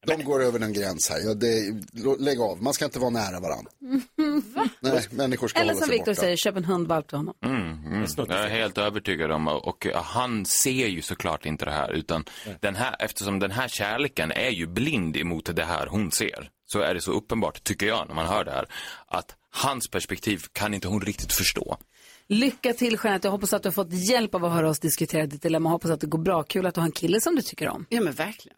[0.06, 1.20] De går över en gräns här.
[1.24, 1.74] Ja, det,
[2.18, 3.70] lägg av, man ska inte vara nära varandra.
[4.80, 6.20] Nej, människor ska Eller hålla som sig Viktor borta.
[6.20, 7.34] säger, köp en hundvalp till honom.
[7.44, 12.24] Mm, jag är helt övertygad om och han ser ju såklart inte det här utan
[12.60, 16.80] den här, eftersom den här kärleken är ju blind emot det här hon ser så
[16.80, 18.68] är det så uppenbart, tycker jag, när man hör det här
[19.06, 21.76] att hans perspektiv kan inte hon riktigt förstå.
[22.28, 25.26] Lycka till Jeanette, jag hoppas att du har fått hjälp av att höra oss diskutera
[25.26, 25.68] ditt dilemma.
[25.68, 26.42] Jag hoppas att det går bra.
[26.42, 27.86] Kul att du har en kille som du tycker om.
[27.88, 28.56] Ja men verkligen.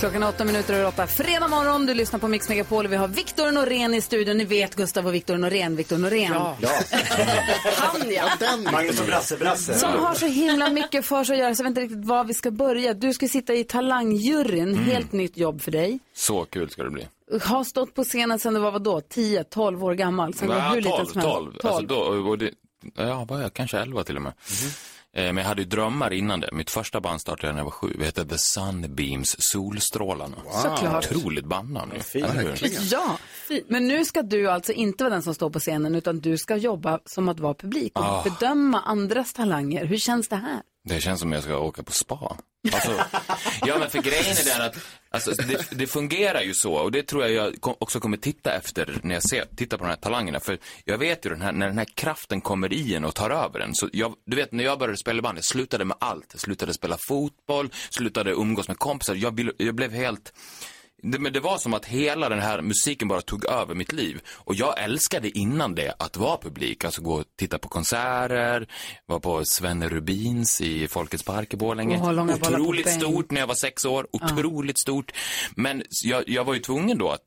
[0.00, 1.06] Klockan är åtta minuter över åtta.
[1.06, 4.36] Fredag morgon, du lyssnar på Mix Megapol och vi har Viktor Norén i studion.
[4.36, 5.76] Ni vet Gustav och Viktor Norén.
[5.76, 6.32] Viktor Norén.
[6.32, 6.56] Ja.
[7.76, 8.56] Han ja.
[8.72, 9.74] Magnus och Brasse, Brasse.
[9.74, 12.24] Som har så himla mycket för sig att göra så jag vet inte riktigt var
[12.24, 12.94] vi ska börja.
[12.94, 15.98] Du ska sitta i talangjuryn, helt nytt jobb för dig.
[16.14, 17.06] Så kul ska det bli.
[17.42, 20.34] har stått på scenen sedan du var vadå, 10, 12 år gammal?
[20.34, 21.34] Sen Ja, hur liten 12, som helst?
[21.34, 21.52] 12.
[21.62, 22.50] Alltså då, och det,
[22.96, 24.32] ja, var jag kanske 11 till och med.
[24.32, 24.72] Eh,
[25.14, 26.48] Men jag hade ju drömmar innan det.
[26.52, 27.94] Mitt första band startade när jag var sju.
[27.98, 30.36] Vi hette The Sunbeams, Solstrålarna.
[30.62, 31.12] Såklart.
[31.12, 31.92] Otroligt bandnamn.
[32.14, 32.82] Verkligen.
[32.90, 33.18] Ja,
[33.68, 36.56] men nu ska du alltså inte vara den som står på scenen utan du ska
[36.56, 38.22] jobba som att vara publik och Ah.
[38.22, 39.84] bedöma andras talanger.
[39.84, 40.60] Hur känns det här?
[40.88, 42.36] Det känns som jag ska åka på spa.
[42.72, 42.92] Alltså,
[43.66, 44.76] ja, men för grejen är den att
[45.10, 47.32] alltså, det, det fungerar ju så och det tror jag
[47.62, 50.40] jag också kommer titta efter när jag ser, tittar på de här talangerna.
[50.40, 53.30] För jag vet ju den här, när den här kraften kommer i en och tar
[53.30, 53.74] över en.
[53.74, 56.26] Så jag, du vet, när jag började spela i band, jag slutade med allt.
[56.32, 59.14] Jag slutade spela fotboll, slutade umgås med kompisar.
[59.14, 60.32] Jag, jag blev helt...
[61.02, 64.20] Det, men det var som att hela den här musiken bara tog över mitt liv.
[64.26, 66.84] Och jag älskade innan det att vara publik.
[66.84, 68.68] Alltså gå och titta på konserter,
[69.06, 72.00] vara på Svenne Rubins i Folkets park i Borlänge.
[72.34, 74.06] Otroligt stort när jag var sex år.
[74.12, 75.12] Otroligt stort.
[75.56, 77.26] Men jag, jag var ju tvungen då att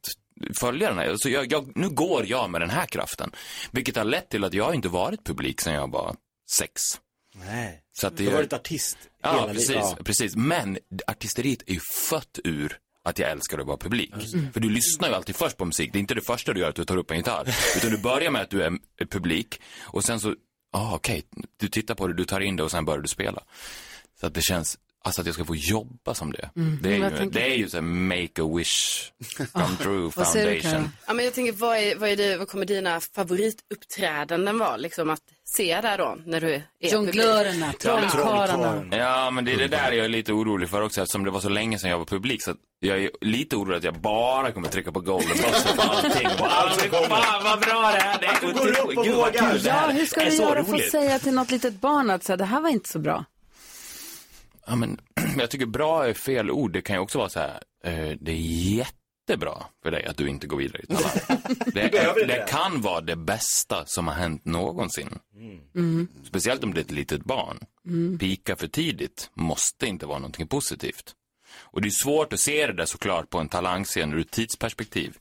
[0.59, 1.15] följa den här.
[1.17, 3.31] Så jag, jag, nu går jag med den här kraften.
[3.71, 6.15] Vilket har lett till att jag inte varit publik sedan jag var
[6.57, 6.81] sex.
[7.35, 7.79] Nej.
[7.93, 9.85] Så att det Du har varit artist Ja, hela precis, livet.
[9.97, 10.03] Ja.
[10.03, 10.35] precis.
[10.35, 14.13] Men artisteriet är ju fött ur att jag älskar att vara publik.
[14.53, 15.93] För du lyssnar ju alltid först på musik.
[15.93, 17.47] Det är inte det första du gör att du tar upp en gitarr.
[17.77, 18.79] Utan du börjar med att du är
[19.09, 20.35] publik och sen så,
[20.71, 21.23] ah, okej,
[21.57, 23.43] du tittar på det, du tar in det och sen börjar du spela.
[24.19, 26.49] Så att det känns, alltså att jag ska få jobba som det.
[26.81, 29.11] Det är ju, tänker- det är ju så här make a wish
[29.53, 30.91] come true vad säger du, foundation.
[31.07, 34.77] Ja, men jag tänker, vad, är, vad, är det, vad kommer dina favorituppträdanden vara?
[34.77, 36.63] Liksom att se där då, när du är?
[36.79, 38.97] Jonglörerna, trollkarlarna.
[38.97, 41.39] Ja, men det är det där jag är lite orolig för också eftersom det var
[41.39, 42.43] så länge sedan jag var publik.
[42.43, 45.81] Så att jag är lite orolig att jag bara kommer trycka på golden buzzer på
[45.81, 46.27] allting.
[46.39, 46.47] Wow,
[47.09, 48.19] fan vad bra det är!
[48.19, 49.51] Det är går upp och vågar.
[49.51, 52.09] kul det Ja, här hur ska du göra för att säga till något litet barn
[52.09, 53.25] att så här, det här var inte så bra?
[54.67, 54.99] Ja, men,
[55.37, 56.73] jag tycker bra är fel ord.
[56.73, 60.29] Det kan ju också vara så här, eh, det är jättebra för dig att du
[60.29, 61.43] inte går vidare i talang.
[61.73, 62.45] det, är, det.
[62.49, 65.19] kan vara det bästa som har hänt någonsin.
[66.23, 67.59] Speciellt om det är ett litet barn.
[68.19, 71.15] Pika för tidigt måste inte vara någonting positivt.
[71.61, 75.17] Och det är svårt att se det där såklart på en talangscen ur ett tidsperspektiv.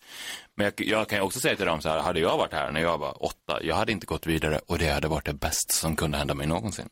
[0.57, 2.73] Men jag, jag kan ju också säga till dem så här, hade jag varit här
[2.73, 5.73] när jag var åtta, jag hade inte gått vidare och det hade varit det bästa
[5.73, 6.89] som kunde hända mig någonsin.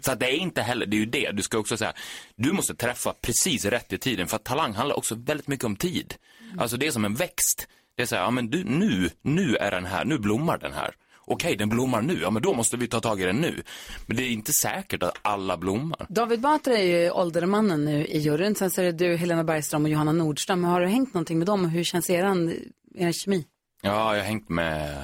[0.00, 1.92] Så att det är inte heller, det är ju det, du ska också säga,
[2.36, 5.76] du måste träffa precis rätt i tiden för att talang handlar också väldigt mycket om
[5.76, 6.14] tid.
[6.58, 7.68] Alltså det är som en växt.
[7.96, 10.72] Det är så här, ja men du, nu, nu är den här, nu blommar den
[10.72, 10.94] här.
[11.26, 13.62] Okej, den blommar nu, ja men då måste vi ta tag i den nu.
[14.06, 16.06] Men det är inte säkert att alla blommar.
[16.08, 18.54] David Batra är ju åldermannen nu i juryn.
[18.54, 20.64] Sen så är det du, Helena Bergström och Johanna Nordström.
[20.64, 22.54] Har du hängt någonting med dem och hur känns eran,
[22.94, 23.44] er kemi?
[23.82, 24.96] Ja, jag har hängt med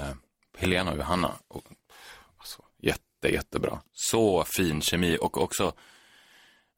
[0.58, 1.32] Helena och Johanna.
[1.48, 1.62] Och,
[3.28, 3.80] jätte, jättebra.
[3.92, 5.72] Så fin kemi och också,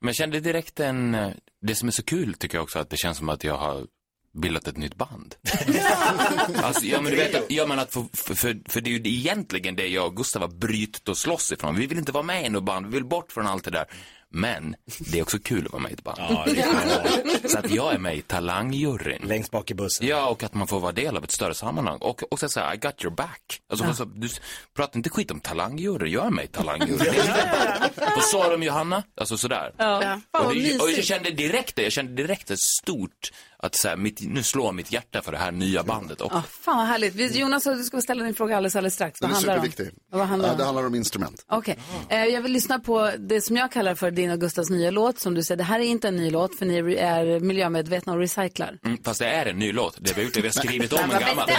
[0.00, 1.16] men jag kände direkt en,
[1.62, 3.86] det som är så kul tycker jag också att det känns som att jag har
[4.34, 5.34] bildat ett nytt band.
[6.62, 9.76] alltså, ja, men du vet, ja, men att för, för, för, det är ju egentligen
[9.76, 11.76] det jag och Gustav har brytit och slåss ifrån.
[11.76, 13.86] Vi vill inte vara med i något band, vi vill bort från allt det där.
[14.34, 16.18] Men det är också kul att vara med i ett band.
[16.18, 16.46] Ja,
[17.48, 19.22] Så att jag är med i talangjuryn.
[19.24, 20.06] Längst bak i bussen.
[20.06, 21.98] Ja, och att man får vara del av ett större sammanhang.
[21.98, 23.60] Och också säga, I got your back.
[23.70, 24.28] Alltså, alltså, du
[24.74, 26.98] pratar inte skit om talangjuryn, jag är med i talangjuryn.
[28.16, 29.72] och så har de Johanna, alltså sådär.
[29.76, 30.20] Ja.
[30.30, 33.30] Och, det, och jag kände direkt det, jag kände direkt det stort
[33.62, 36.20] att så här, mitt, nu slår mitt hjärta för det här nya bandet.
[36.20, 37.14] Och, Ja, fan vad härligt.
[37.14, 39.20] Vi- Jonas, du ska ställa din fråga alldeles, alldeles strax.
[39.20, 39.66] Vad Den är handlar det om?
[39.72, 40.02] superviktig.
[40.12, 40.66] Vad handlar Ja, det om?
[40.66, 41.44] handlar om instrument.
[41.48, 44.90] Okej, eh, jag vill lyssna på det som jag kallar för din och Gustavs nya
[44.90, 45.18] låt.
[45.20, 48.18] Som du säger, det här är inte en ny låt för ni är miljömedvetna och
[48.18, 48.78] recyclar.
[48.84, 50.98] mm, fast det är en ny låt, det vi har gjort, vi har skrivit om
[51.04, 51.44] en gammal.
[51.48, 51.54] Ja,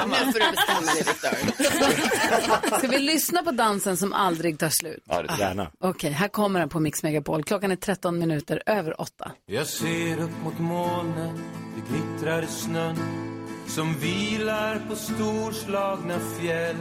[0.00, 0.18] gammal.
[0.26, 2.78] nu får du bestämma dig, Viktor.
[2.78, 5.02] Ska vi lyssna på dansen som aldrig tar slut?
[5.08, 5.70] Ja, det- Gärna.
[5.80, 7.44] Okej, här kommer den på Mix Megapol.
[7.44, 9.32] Klockan är 13 minuter över 8.
[9.46, 10.58] Jag ser upp mot
[11.06, 11.38] molnen,
[11.74, 12.96] det glittrar i snön
[13.66, 16.76] som vilar på storslagna fjäll.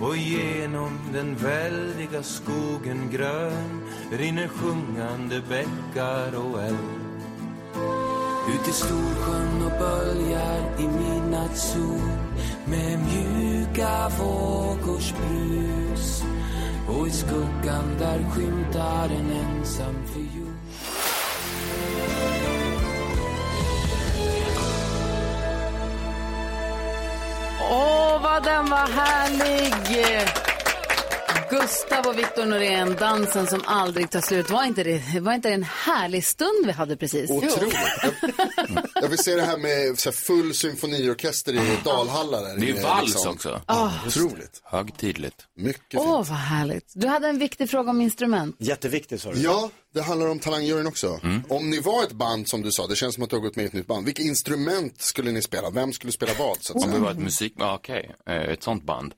[0.00, 3.80] Och genom den väldiga skogen grön
[4.12, 7.04] rinner sjungande bäckar och älv.
[8.48, 12.10] Ut i Storsjön och böljar i midnattssol
[12.66, 16.22] med mjuka vågors brus.
[16.88, 20.43] Och i skuggan där skymtar en ensam fiol.
[27.70, 30.53] Åh, vad den var härlig!
[31.50, 34.50] Gustav och Viktor Norén, dansen som aldrig tar slut.
[34.50, 37.30] Var inte det, var inte det en härlig stund vi hade precis?
[37.30, 37.74] Otroligt.
[38.02, 42.40] Jag, jag vill se det här med så här, full symfoniorkester i Dalhalla.
[42.40, 43.32] Där, Det är ju Eh, vals liksom.
[43.32, 43.60] också.
[44.06, 44.60] Otroligt.
[44.64, 45.36] Högtidligt.
[45.56, 46.28] Mycket Åh, fint.
[46.28, 46.92] vad härligt.
[46.94, 48.56] Du hade en viktig fråga om instrument.
[48.58, 49.40] Jätteviktigt sa du.
[49.40, 51.20] Ja, det handlar om talangjuryn också.
[51.48, 53.56] Om ni var ett band som du sa, det känns som att du har gått
[53.56, 54.04] med i ett nytt band.
[54.06, 55.70] Vilka instrument skulle ni spela?
[55.70, 56.56] Vem skulle spela vad?
[56.60, 57.04] Så att Om vi säga?
[57.04, 57.52] var ett musik...
[57.58, 59.12] Okej, eh, ett sånt band.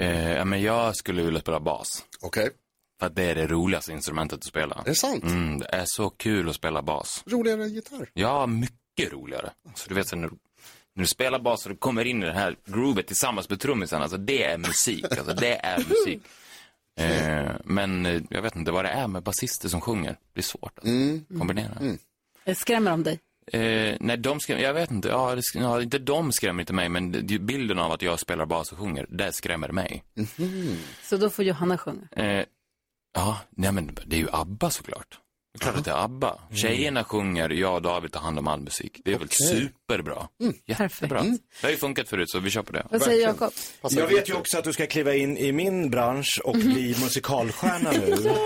[0.00, 2.04] Eh, men jag skulle vilja spela bas.
[2.20, 2.50] Okej,
[3.00, 4.74] För att det är det roligaste instrumentet att spela.
[4.74, 5.24] är det sant?
[5.24, 7.22] Mm, det är så kul att spela bas.
[7.26, 8.10] Roligare än gitarr?
[8.14, 9.50] Ja, mycket roligare.
[9.74, 10.34] Så du vet, så när, du,
[10.94, 14.02] när du spelar bas och du kommer in i det här groovet tillsammans med trummisen,
[14.02, 15.04] alltså det är musik.
[15.04, 16.22] Alltså det är musik.
[17.00, 20.16] Eh, men eh, jag vet inte vad det är med basister som sjunger.
[20.32, 20.84] Det är svårt att
[21.38, 21.96] kombinera.
[22.44, 23.18] Jag skrämmer om dig.
[23.52, 26.72] Eh, nej, de skrämmer, jag vet inte, ja, det, sk- ja, inte de skrämmer inte
[26.72, 30.04] mig, men bilden av att jag spelar bas och sjunger, det skrämmer mig.
[31.02, 32.08] Så då får Johanna sjunga.
[32.16, 32.44] Eh,
[33.14, 35.18] ja, nej men det är ju ABBA såklart.
[35.58, 36.38] Klart att det är ABBA.
[36.54, 39.00] Tjejerna sjunger, jag och David tar hand om all musik.
[39.04, 40.28] Det är väl superbra.
[40.66, 41.22] Jättebra.
[41.22, 42.86] Det har ju funkat förut, så vi på det.
[42.90, 43.52] Vad säger Jakob?
[43.90, 47.90] Jag vet ju också att du ska kliva in i min bransch och bli musikalstjärna
[47.90, 48.16] nu.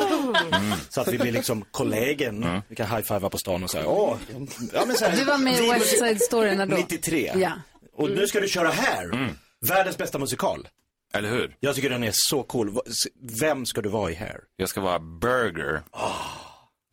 [0.52, 0.78] Mm.
[0.88, 2.60] Så att vi blir liksom kollegen.
[2.68, 4.16] Vi kan high-fivea på stan och säga, åh.
[4.72, 6.76] Ja, men så här, Du var med i West Side Story när då?
[6.76, 7.32] 93.
[7.36, 7.52] Ja.
[7.96, 9.34] Och nu ska du köra här.
[9.68, 10.68] Världens bästa musikal.
[11.14, 11.56] Eller hur?
[11.60, 12.78] Jag tycker den är så cool.
[13.40, 14.40] Vem ska du vara i här?
[14.56, 15.82] Jag ska vara Burger.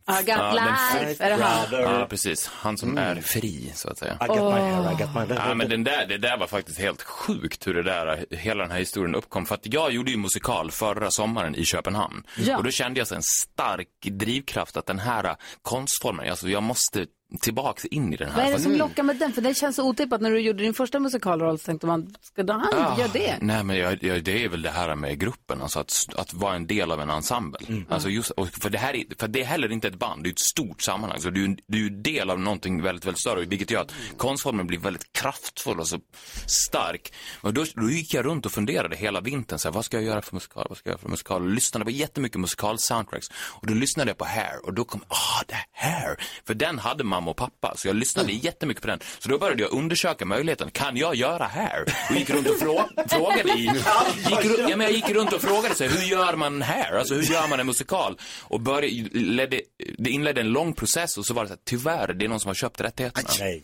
[0.07, 1.23] I got Ja, life.
[1.23, 1.99] Är det han?
[1.99, 2.47] Ja, precis.
[2.47, 4.17] Han som är fri, så att säga.
[4.21, 6.79] I got my hair, I got my Ja, men den där, det där var faktiskt
[6.79, 9.45] helt sjukt hur det där, hela den här historien uppkom.
[9.45, 12.23] För att jag gjorde ju musikal förra sommaren i Köpenhamn.
[12.37, 12.57] Ja.
[12.57, 17.05] Och då kände jag så en stark drivkraft att den här konstformen, alltså jag måste
[17.41, 18.35] tillbaks in i den här.
[18.37, 19.33] Vad är det För- som lockar med den?
[19.33, 20.21] För det känns så otippat.
[20.21, 23.37] När du gjorde din första musikalroll så tänkte man, ska då han Ah, göra det?
[23.41, 26.55] Nej, men jag, jag, det är väl det här med gruppen, alltså att, att vara
[26.55, 27.59] en del av en ensemble.
[27.67, 27.85] Mm.
[27.89, 30.29] Alltså just, och för, det här är, för det är heller inte ett band, det
[30.29, 31.19] är ett stort sammanhang.
[31.21, 34.79] Så du, du är del av någonting väldigt, väldigt större, vilket gör att konstformen blir
[34.79, 35.99] väldigt kraftfull och så
[36.45, 37.13] stark.
[37.41, 40.03] Och då, då gick jag runt och funderade hela vintern, så här, vad ska jag
[40.05, 41.41] göra för musikal, vad ska jag göra för musikal?
[41.41, 43.31] Och lyssnade på jättemycket musikal-soundtracks.
[43.33, 46.17] Och då lyssnade jag på Hair, och då kom, ah, det här.
[46.47, 48.99] För den hade mamma och pappa, så jag lyssnade jättemycket på den.
[49.19, 51.85] Så då började jag undersöka möjligheten, kan jag göra Hair?
[52.09, 55.75] Och gick runt och frå- frågade i, gick, ja, men jag gick runt och frågade
[55.75, 56.93] sig, hur gör man Hair?
[56.97, 58.17] Alltså hur gör man en musikal?
[58.41, 58.87] Och började,
[59.19, 59.61] ledde,
[59.97, 62.39] det inledde en lång process och så var det så här, tyvärr, det är någon
[62.39, 63.29] som har köpt rättigheterna.
[63.39, 63.63] Nej.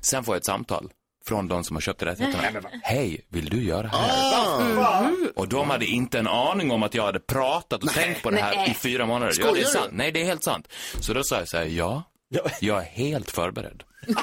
[0.00, 0.90] Sen får jag ett samtal
[1.26, 2.68] från de som har köpt rättigheterna.
[2.82, 5.32] Hej, vill du göra Hair?
[5.38, 8.36] Och de hade inte en aning om att jag hade pratat och tänkt på det
[8.40, 8.70] här Nej.
[8.70, 9.32] i fyra månader.
[9.40, 9.88] Ja, det är sant.
[9.92, 10.68] Nej, det är helt sant.
[11.00, 12.02] Så då sa jag så här, ja,
[12.60, 13.82] jag är helt förberedd.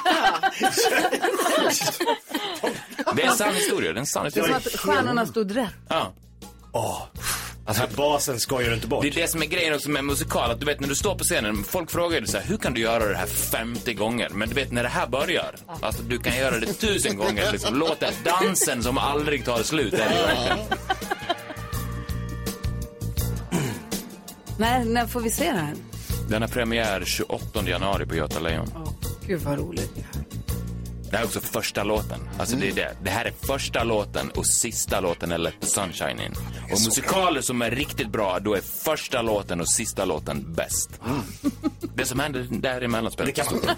[3.16, 4.60] Det är en sann historia, det är en sann Det är historia.
[4.60, 5.72] som att stjärnorna stod rätt.
[5.88, 6.12] Ja.
[7.66, 9.02] Alltså basen skojar du inte bort.
[9.02, 11.14] Det är det som är grejen också med musikal, att du vet när du står
[11.14, 14.28] på scenen, folk frågar dig så här, hur kan du göra det här 50 gånger?
[14.28, 17.74] Men du vet när det här börjar, alltså du kan göra det tusen gånger, liksom,
[17.78, 20.58] låt det, dansen som aldrig tar slut, är det ju verkligen.
[24.58, 25.74] När, när får vi se det här?
[26.28, 28.70] Den har premiär 28 januari på Göta Lejon.
[29.26, 29.90] Gud vad roligt.
[31.10, 32.20] Det här är också första låten.
[32.38, 32.96] Alltså det är det.
[33.02, 36.34] Det här är första låten och sista låten är Let the sunshine in.
[36.64, 41.00] Och musikaler som är riktigt bra, då är första låten och sista låten bäst.
[41.94, 43.76] Det som händer däremellan spelar Det kan man.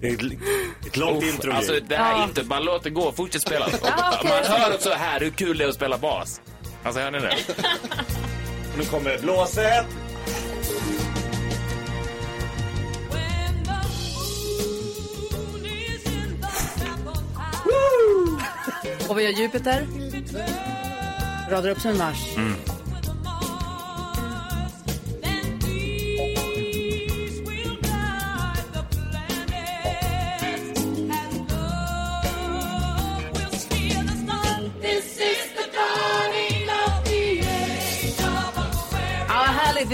[0.00, 0.14] Det är
[0.86, 1.52] ett, långt intro.
[1.52, 3.68] Alltså det här är inte, bara låt det gå, fortsätt spela.
[3.82, 4.20] Ja.
[4.24, 6.40] Man hör också här hur kul det är att spela bas.
[6.82, 7.36] Alltså hör ni det?
[8.78, 9.86] Nu kommer blåset.
[19.08, 19.86] Och vi har Jupiter.
[21.50, 22.36] Radar upp som en Mars.
[22.36, 22.75] Mm.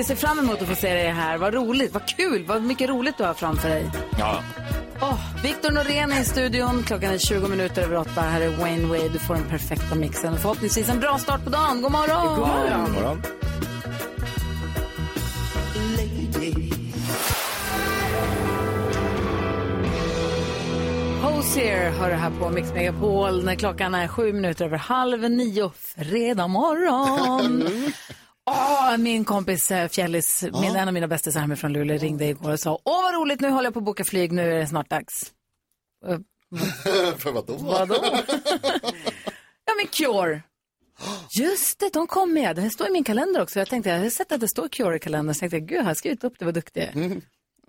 [0.03, 1.39] Vi ser fram emot att få se dig här.
[1.39, 3.91] Vad roligt, vad kul, vad mycket roligt du har framför dig.
[4.19, 4.43] Ja.
[5.01, 6.83] Oh, Viktor Norén är i studion.
[6.87, 8.21] Klockan är 20 minuter över åtta.
[8.21, 9.09] Här är Wayne Wade.
[9.09, 10.39] Du får den perfekta mixen.
[10.39, 11.83] Förhoppningsvis en bra start på dagen.
[11.83, 12.39] God morgon!
[12.39, 12.93] God morgon.
[12.93, 13.23] Morgon.
[21.23, 25.71] Hosier har det här på Mix Megapol när klockan är sju minuter över halv nio
[25.77, 27.65] fredag morgon.
[28.53, 32.61] Åh, min kompis eh, Fjällis, min, en av mina bästisar hemifrån Luleå ringde igår och
[32.61, 34.91] sa Åh vad roligt, nu håller jag på att boka flyg, nu är det snart
[34.91, 35.33] dags.
[36.07, 36.19] Eh,
[37.19, 37.57] För vadå?
[37.57, 37.95] Vadå?
[39.65, 40.43] ja men Cure.
[41.41, 42.57] Just det, de kom med.
[42.57, 43.59] Det här står i min kalender också.
[43.59, 45.35] Jag tänkte, jag har sett att det står Cure i kalendern.
[45.35, 47.21] Så tänkte jag, gud, jag har skrivit upp det, vad duktig är.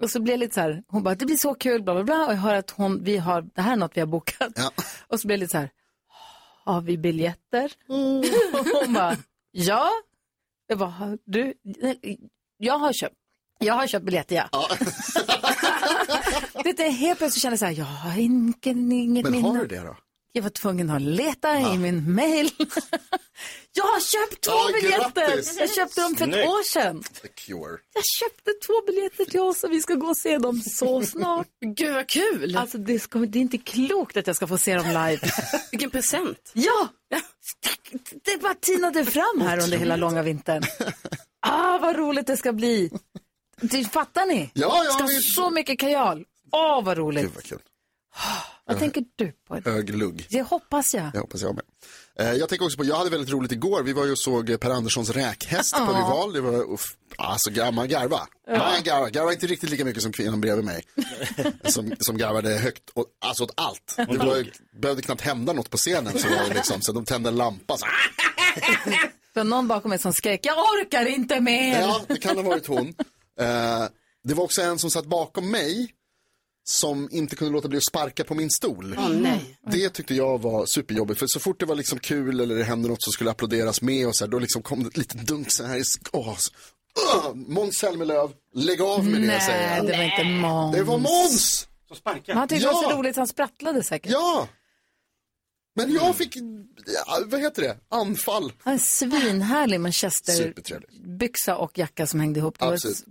[0.02, 2.04] Och så blev jag lite så här, hon bara, det blir så kul, bla bla
[2.04, 2.26] bla.
[2.26, 4.52] Och jag hör att hon, vi har, det här är något vi har bokat.
[5.08, 5.70] Och så blev jag lite så här,
[6.66, 7.72] har vi biljetter?
[7.88, 9.18] Och hon bara,
[9.52, 9.90] ja.
[10.68, 11.54] Jag bara, "Har du,
[12.58, 13.16] jag har köpt.
[13.60, 14.50] Jag har köpt biljetter, ja.
[16.64, 19.48] det är helt plötsligt kände jag så här, jag har inget, inget Men minne.
[19.48, 19.98] har du det då?
[20.36, 22.50] Jag var tvungen att leta i min mail.
[23.74, 25.28] jag har köpt två Ja, biljetter!
[25.28, 25.58] grattis!
[25.60, 26.48] Jag köpte dem för ett Snyggt.
[26.50, 27.04] år sedan.
[27.22, 27.78] The Cure.
[27.94, 31.48] Jag köpte två biljetter till oss och vi ska gå och se dem så snart.
[31.66, 32.58] Gud vad kul!
[32.58, 35.20] Alltså det, ska, det är inte klokt att jag ska få se dem live.
[35.72, 36.52] Vilken present!
[36.54, 36.88] Ja!
[38.24, 40.64] Det bara tinade fram här under hela långa vintern.
[41.48, 42.92] Ah, vad roligt det ska bli.
[43.62, 44.52] Det, fattar ni?
[44.54, 46.26] Ja, ja, ska vi- så mycket kajal.
[46.52, 47.24] Åh, vad roligt.
[47.24, 47.60] Gud vad kul.
[48.66, 49.70] Vad tänker du på?
[49.70, 50.28] Hög lugg.
[50.30, 51.12] Det hoppas jag.
[51.14, 51.64] Jag hoppas jag med.
[52.20, 53.84] Eh, Jag tänker också på, jag hade väldigt roligt igår.
[53.84, 55.88] Vi var ju och såg Per Anderssons räkhäst på Ja.
[55.88, 56.34] Rival.
[56.34, 56.82] Det var, uff,
[57.18, 58.20] alltså man garva.
[58.48, 59.10] Man garva.
[59.10, 60.84] Garva inte riktigt lika mycket som kvinnan bredvid mig.
[61.66, 63.94] som, som garvade högt, och, alltså åt allt.
[63.96, 64.52] Det var, ju-
[64.82, 66.20] behövde knappt hända något på scenen.
[66.20, 67.78] Så, var det liksom, så de tände en lampa.
[67.78, 67.86] Så,
[69.34, 71.82] Det var någon bakom mig som skrek, jag orkar inte mer.
[71.82, 72.88] Ja, det kan ha varit hon.
[73.40, 73.84] Eh,
[74.24, 75.92] det var också en som satt bakom mig
[76.64, 78.96] som inte kunde låta bli att sparka på min stol.
[79.22, 79.58] Nej.
[79.72, 82.88] Det tyckte jag var superjobbigt, för så fort det var liksom kul eller det hände
[82.90, 85.52] något som skulle applåderas med och så här, då liksom kom det ett litet dunk
[85.52, 86.38] så här åh,
[87.16, 89.86] Åh, Måns Zelmerlöw, lägg av med det säger Nej, jag.
[89.88, 90.76] det var inte Måns.
[90.76, 91.68] Det var Måns!
[91.88, 92.90] Som han tyckte det var Ja.
[92.92, 94.12] så roligt så han sprattlade säkert.
[94.12, 94.48] Ja!
[95.76, 96.36] Men jag fick,
[96.86, 98.54] ja, vad heter det, anfall.
[98.60, 102.60] Han är svinhärlig manchesterbyxa och jacka som hängde ihop.
[102.60, 103.06] Det var Absolut.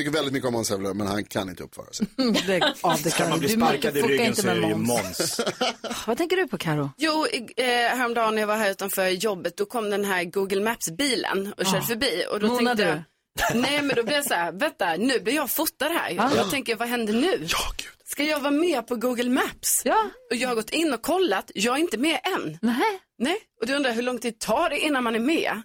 [0.00, 2.06] Tycker väldigt mycket om Måns Zelmerlöw, men han kan inte uppföra sig.
[2.46, 4.74] det, ja, det Kan man bli du sparkad i ryggen inte så är det ju
[4.74, 5.40] Måns.
[6.06, 6.90] Vad tänker du på Karo?
[6.96, 7.26] Jo,
[7.56, 11.66] eh, häromdagen när jag var här utanför jobbet, då kom den här Google Maps-bilen och
[11.66, 12.24] körde förbi.
[12.30, 13.04] Och då Månade tänkte
[13.52, 16.10] jag, nej men då blev jag så här, vänta, nu blir jag fotad här.
[16.12, 17.46] Och jag tänker, vad händer nu?
[17.48, 17.88] Ja, gud.
[18.04, 19.82] Ska jag vara med på Google Maps?
[19.84, 20.10] Ja.
[20.30, 22.58] Och jag har gått in och kollat, jag är inte med än.
[22.62, 25.62] Nej, Nej, och du undrar hur lång tid tar det innan man är med?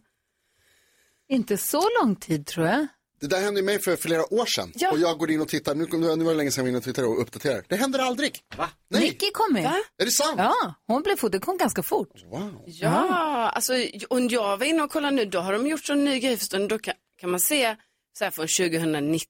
[1.27, 2.87] inte så lång tid tror jag.
[3.29, 4.71] Det där hände ju mig för flera år sedan.
[4.75, 4.91] Ja.
[4.91, 6.77] Och jag går in och tittar, nu, nu var det länge sedan jag var inne
[6.77, 7.63] och tittade och uppdaterade.
[7.67, 8.39] Det händer aldrig.
[8.57, 8.69] Va?
[8.89, 9.65] Nej, Nicky kom med.
[10.01, 10.35] är det sant?
[10.37, 12.23] Ja, hon blev kom ganska fort.
[12.31, 12.63] Wow.
[12.65, 13.73] Ja, alltså
[14.09, 16.37] och jag var inne och kollade nu, då har de gjort så en ny grej
[16.37, 16.67] förstås.
[16.69, 17.75] Då kan, kan man se
[18.17, 19.27] så här från 2019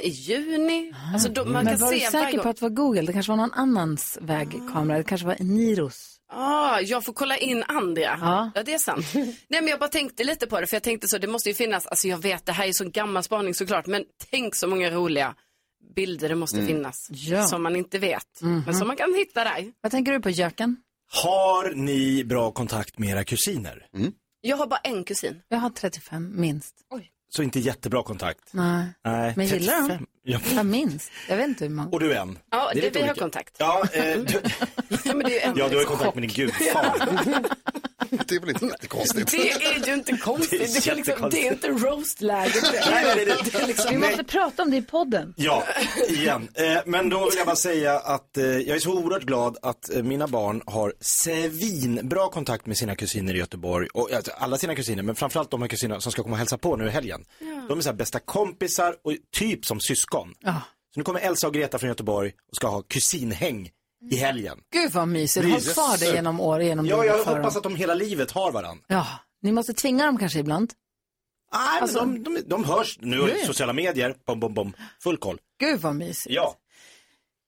[0.00, 0.94] i juni.
[1.12, 1.62] Alltså då, man Ah.
[1.62, 3.02] Men kan var du se varje säker på att det var Google?
[3.02, 4.98] Det kanske var någon annans vägkamera.
[4.98, 6.13] Det kanske var Niros.
[6.36, 8.02] Ah, jag får kolla in andra.
[8.02, 8.50] Ja.
[8.54, 8.62] Ja.
[8.62, 9.06] det är sant.
[9.14, 11.54] Nej, men jag bara tänkte lite på det, för jag tänkte så, det måste ju
[11.54, 14.90] finnas, alltså jag vet, det här är så gammal spaning såklart, men tänk så många
[14.90, 15.34] roliga
[15.96, 17.06] bilder det måste finnas.
[17.10, 17.38] Ja.
[17.38, 17.46] Mhm.
[17.46, 19.72] Som man inte vet, men som man kan hitta där.
[19.80, 20.76] Vad tänker du på Jöken?
[21.22, 23.86] Har ni bra kontakt med era kusiner?
[24.40, 25.42] Jag har bara en kusin.
[25.48, 26.74] Jag har 35 minst.
[27.36, 28.40] Så inte jättebra kontakt?
[28.50, 29.32] Nej, Nej.
[29.36, 29.88] Men gillar de?
[29.88, 30.06] 35.
[30.22, 30.40] Ja.
[30.54, 31.10] jag minst.
[31.28, 31.88] Jag vet inte hur många.
[31.88, 32.38] Och du en?
[32.50, 33.20] Ja, är det, lite vi har olika.
[33.20, 33.54] kontakt.
[33.58, 34.40] Ja, eh, du,
[35.04, 37.08] Ja, men det är ju en ja, du har ju kontakt med din gudfar.
[38.28, 39.30] Det är väl inte jättekonstigt.
[39.30, 40.60] Det är ju inte konstigt.
[40.60, 42.52] Det är Det, kan liksom, det är inte roast-läge.
[42.90, 44.08] Nej, nej, det- Det är liksom, Vi Nej.
[44.08, 45.34] måste prata om det i podden.
[45.36, 45.64] Ja,
[46.08, 46.48] igen.
[46.54, 49.94] Eh, men då vill jag bara säga att eh, jag är så oerhört glad att
[49.94, 53.88] eh, mina barn har svinbra kontakt med sina kusiner i Göteborg.
[53.94, 56.58] Och alltså, alla sina kusiner, men framförallt de här kusinerna som ska komma och hälsa
[56.58, 57.23] på nu i helgen.
[57.68, 60.34] De är så här bästa kompisar och typ som syskon.
[60.40, 60.60] Ja.
[60.94, 63.70] Så nu kommer Elsa och Greta från Göteborg och ska ha kusinhäng
[64.10, 64.58] i helgen.
[64.72, 65.46] Gud vad mysigt.
[65.46, 67.46] Håll kvar det genom år, genom Ja, jag hoppas dem.
[67.56, 68.84] att de hela livet har varandra.
[68.88, 69.06] Ja,
[69.42, 70.72] ni måste tvinga dem kanske ibland.
[71.52, 72.98] Nej, Alltså- men de, de, de hörs.
[73.00, 74.72] Nu det sociala medier, bom, bom, bom.
[75.02, 75.38] Full koll.
[75.60, 76.34] Gud vad mysigt.
[76.34, 76.56] Ja.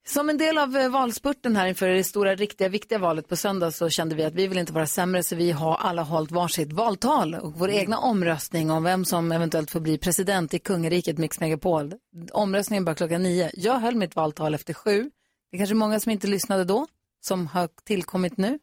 [0.08, 3.70] Som en del av eh, valspurten här inför det stora, riktiga, viktiga valet på söndag
[3.70, 6.72] så kände vi att vi vill inte vara sämre så vi har alla hållit varsitt
[6.72, 11.40] valtal och vår egna omröstning om vem som eventuellt får bli president i kungariket Mix
[11.40, 11.94] Megapol.
[12.32, 13.50] Omröstningen börjar klockan nio.
[13.54, 15.10] Jag höll mitt valtal efter sju.
[15.50, 16.86] Det är kanske många som inte lyssnade då,
[17.20, 18.58] som har tillkommit nu.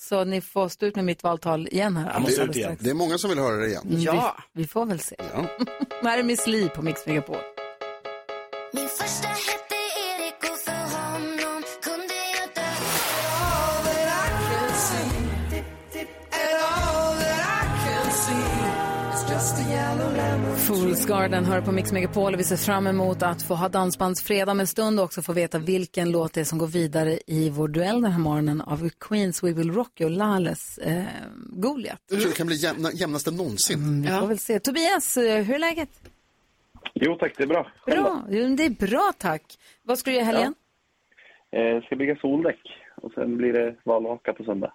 [0.00, 2.12] Så ni får stå ut med mitt valtal igen här.
[2.12, 2.76] Jag måste alldeles ut igen.
[2.80, 3.82] Det är många som vill höra det igen.
[3.88, 4.36] Mm, Ja.
[4.52, 5.16] Vi, vi får väl se.
[5.34, 5.46] Ja.
[6.08, 7.36] här är Miss Li på Mix Megapol.
[8.72, 9.28] Min första
[20.68, 24.52] Fools Garden hör på Mix Megapol och vi ser fram emot att få ha dansbandsfredag
[24.52, 27.50] om en stund och också få veta vilken låt det är som går vidare i
[27.50, 31.02] vår duell den här morgonen av Queens We Will Rock You och Lales eh,
[31.36, 32.00] Goliat.
[32.10, 34.02] Jag tror det kan bli jämna, jämnaste någonsin.
[34.02, 34.58] Vi får väl se.
[34.60, 35.90] Tobias, eh, hur är läget?
[36.94, 37.72] Jo tack, det är bra.
[37.86, 39.42] Bra, Jo, det är bra tack.
[39.82, 40.54] Vad ska du göra i helgen?
[41.52, 42.60] Eh, ska bygga soldäck.
[43.02, 44.72] och sen blir det valvaka på söndag.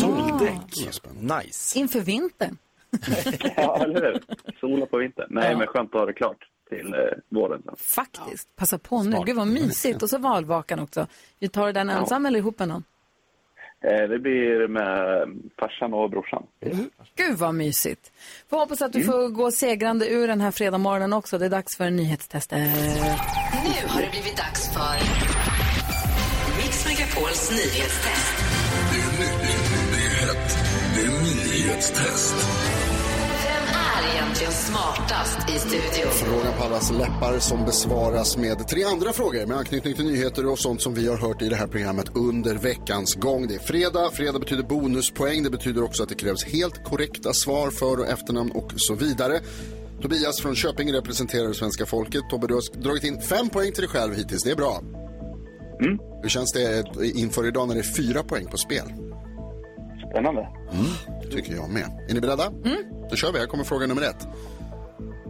[0.00, 1.02] Soldäck.
[1.20, 1.78] Nice.
[1.78, 2.56] Inför vintern.
[3.56, 4.20] Ja, eller hur?
[4.60, 5.26] Sola på vintern.
[5.30, 6.38] Nej, men skönt att ha det klart
[6.68, 7.74] till eh, våren sen.
[7.76, 8.56] Faktiskt.
[8.56, 9.16] Passa på nu.
[9.26, 10.02] Gud vad mysigt.
[10.02, 11.06] Och så valvakan också.
[11.38, 12.84] Vi tar den ensam eller ihop med någon?
[13.84, 15.28] Eh, det blir med
[15.58, 16.46] farsan och brorsan.
[17.16, 18.12] Gud vad mysigt.
[18.50, 21.38] Får hoppas att du får gå segrande ur den här fredagmorgonen också.
[21.38, 22.58] Det är dags för nyhetstestet.
[22.58, 24.96] Nu har det blivit dags för
[26.56, 28.36] Mix Megapols nyhetstest.
[28.92, 29.40] Det är nytt,
[29.92, 30.58] det är hett,
[30.94, 32.34] det är nyhetstest.
[34.36, 36.12] Egentligen smartast i studion?
[36.12, 40.58] Frågan på allas läppar som besvaras med tre andra frågor med anknytning till nyheter och
[40.58, 43.46] sånt som vi har hört i det här programmet under veckans gång.
[43.46, 44.10] Det är fredag.
[44.12, 45.42] Fredag betyder bonuspoäng.
[45.42, 49.40] Det betyder också att det krävs helt korrekta svar, för och efternamn och så vidare.
[50.02, 52.22] Tobias från Köping representerar svenska folket.
[52.30, 54.42] Tobbe, du har dragit in fem poäng till dig själv hittills.
[54.42, 54.82] Det är bra.
[56.22, 56.84] Hur känns det
[57.14, 59.05] inför idag när det är fyra poäng på spel?
[60.10, 60.48] Spännande.
[61.22, 62.06] Det tycker jag med.
[62.08, 62.52] Är ni beredda?
[63.10, 63.38] Då kör vi.
[63.38, 64.28] Här kommer fråga nummer ett.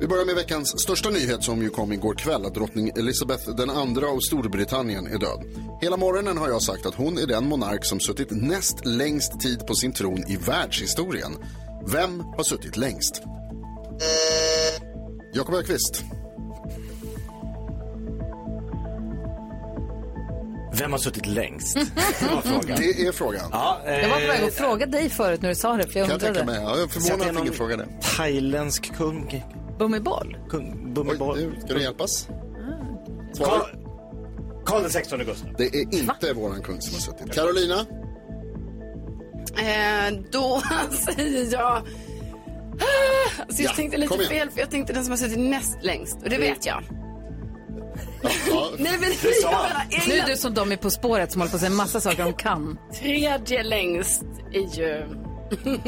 [0.01, 3.70] Vi börjar med veckans största nyhet som ju kom igår kväll att drottning Elizabeth den
[3.70, 5.45] andra av Storbritannien är död.
[5.81, 9.66] Hela morgonen har jag sagt att hon är den monark som suttit näst längst tid
[9.66, 11.33] på sin tron i världshistorien.
[11.93, 13.22] Vem har suttit längst?
[15.35, 16.05] Jakob Öqvist.
[20.79, 21.74] Vem har suttit längst?
[22.20, 22.77] Det var frågan.
[22.81, 23.49] Det är frågan.
[23.53, 25.99] Ja, eh, Jag var på väg att fråga dig förut när du sa det, för
[25.99, 26.61] jag Kan jag tänka undrade.
[26.61, 26.70] mig.
[26.70, 27.87] Ja, jag är så förvånad det är att ingen någon frågade.
[28.16, 29.45] Thailändsk kung.
[29.79, 30.37] Bumiboll?
[30.51, 32.29] kung Oj, nu ska du hjälpas?
[33.33, 33.47] Svar.
[34.64, 35.49] Karl, Karl XVI Gustav.
[35.59, 37.35] Det är inte våran kung som har suttit.
[37.35, 37.87] Carolina.
[39.59, 41.83] Eh, då säger jag...
[43.39, 44.31] Alltså jag Ja, tänkte lite kom igen.
[44.31, 46.16] fel, för jag tänkte den som har suttit näst längst.
[46.22, 46.83] Och det vet jag.
[48.79, 49.68] Nej, men Det sa jag han.
[49.89, 51.77] menar, Nu är du som de är På spåret som håller på att säga en
[51.77, 52.79] massa saker de kan.
[53.01, 55.07] tredje längst är ju...
[55.64, 55.79] Du?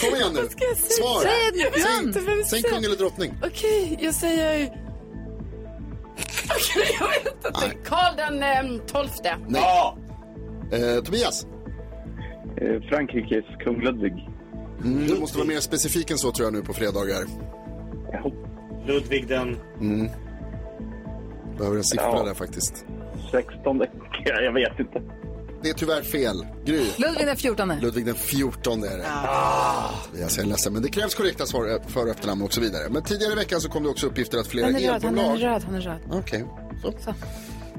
[0.00, 0.48] Kom igen nu.
[0.76, 1.20] Svar.
[1.22, 2.44] Säg ett namn!
[2.44, 3.34] Säg kung eller drottning.
[3.44, 4.66] Okej, jag säger...
[6.44, 7.76] Okej, jag vet inte.
[7.84, 9.36] Karl den eh, tolfte.
[9.48, 9.62] Nej.
[9.62, 9.98] Ja!
[10.72, 11.46] Eh, Tobias.
[12.60, 14.28] Eh, Frankrikes kung Ludvig.
[14.84, 17.24] Mm, du måste vara mer specifik än så tror jag nu på fredagar.
[18.12, 18.30] Jaha.
[18.86, 19.56] Ludvig den...
[21.58, 22.22] Behöver en siffra Ja.
[22.24, 22.84] där faktiskt.
[23.30, 23.82] 16.
[24.24, 25.02] Ja, jag vet inte.
[25.62, 26.46] Det är tyvärr fel.
[26.64, 26.84] Gry.
[26.96, 27.72] Ludvig den 14.
[27.80, 29.04] Ludvig den 14 är det.
[29.08, 29.90] Ah.
[30.20, 32.88] Jag är ledsen, men det krävs korrekta svar eh, för och efternamn och så vidare.
[32.90, 35.18] Men tidigare i veckan så kom det också uppgifter att flera Han är röd, han
[35.18, 35.42] är elbolag...
[35.42, 36.00] röd, han är röd.
[36.12, 36.44] Okej,
[36.82, 37.14] så.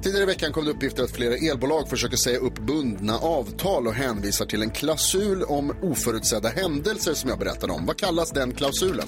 [0.01, 3.93] Tidigare i veckan kom det uppgifter att flera elbolag försöker säga upp bundna avtal och
[3.93, 7.86] hänvisar till en klausul om oförutsedda händelser som jag berättade om.
[7.86, 9.08] Vad kallas den klausulen?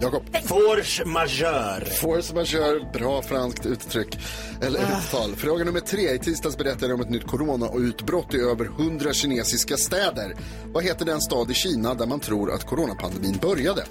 [0.00, 0.22] Jakob.
[0.46, 1.84] Force majeure.
[1.84, 4.18] Force majeure, bra franskt uttryck.
[4.62, 5.36] Eller uttal.
[5.36, 6.14] Fråga nummer tre.
[6.14, 10.36] I tisdags berättade jag om ett nytt coronautbrott i över 100 kinesiska städer.
[10.72, 13.84] Vad heter den stad i Kina där man tror att coronapandemin började?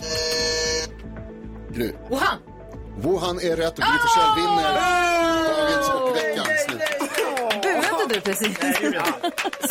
[1.75, 1.91] Gry.
[2.09, 2.37] Wuhan!
[2.97, 4.73] Wuhan är rätt och Gry Forssell vinner
[5.47, 6.81] dagens och veckans slut.
[7.63, 8.57] Buade du precis?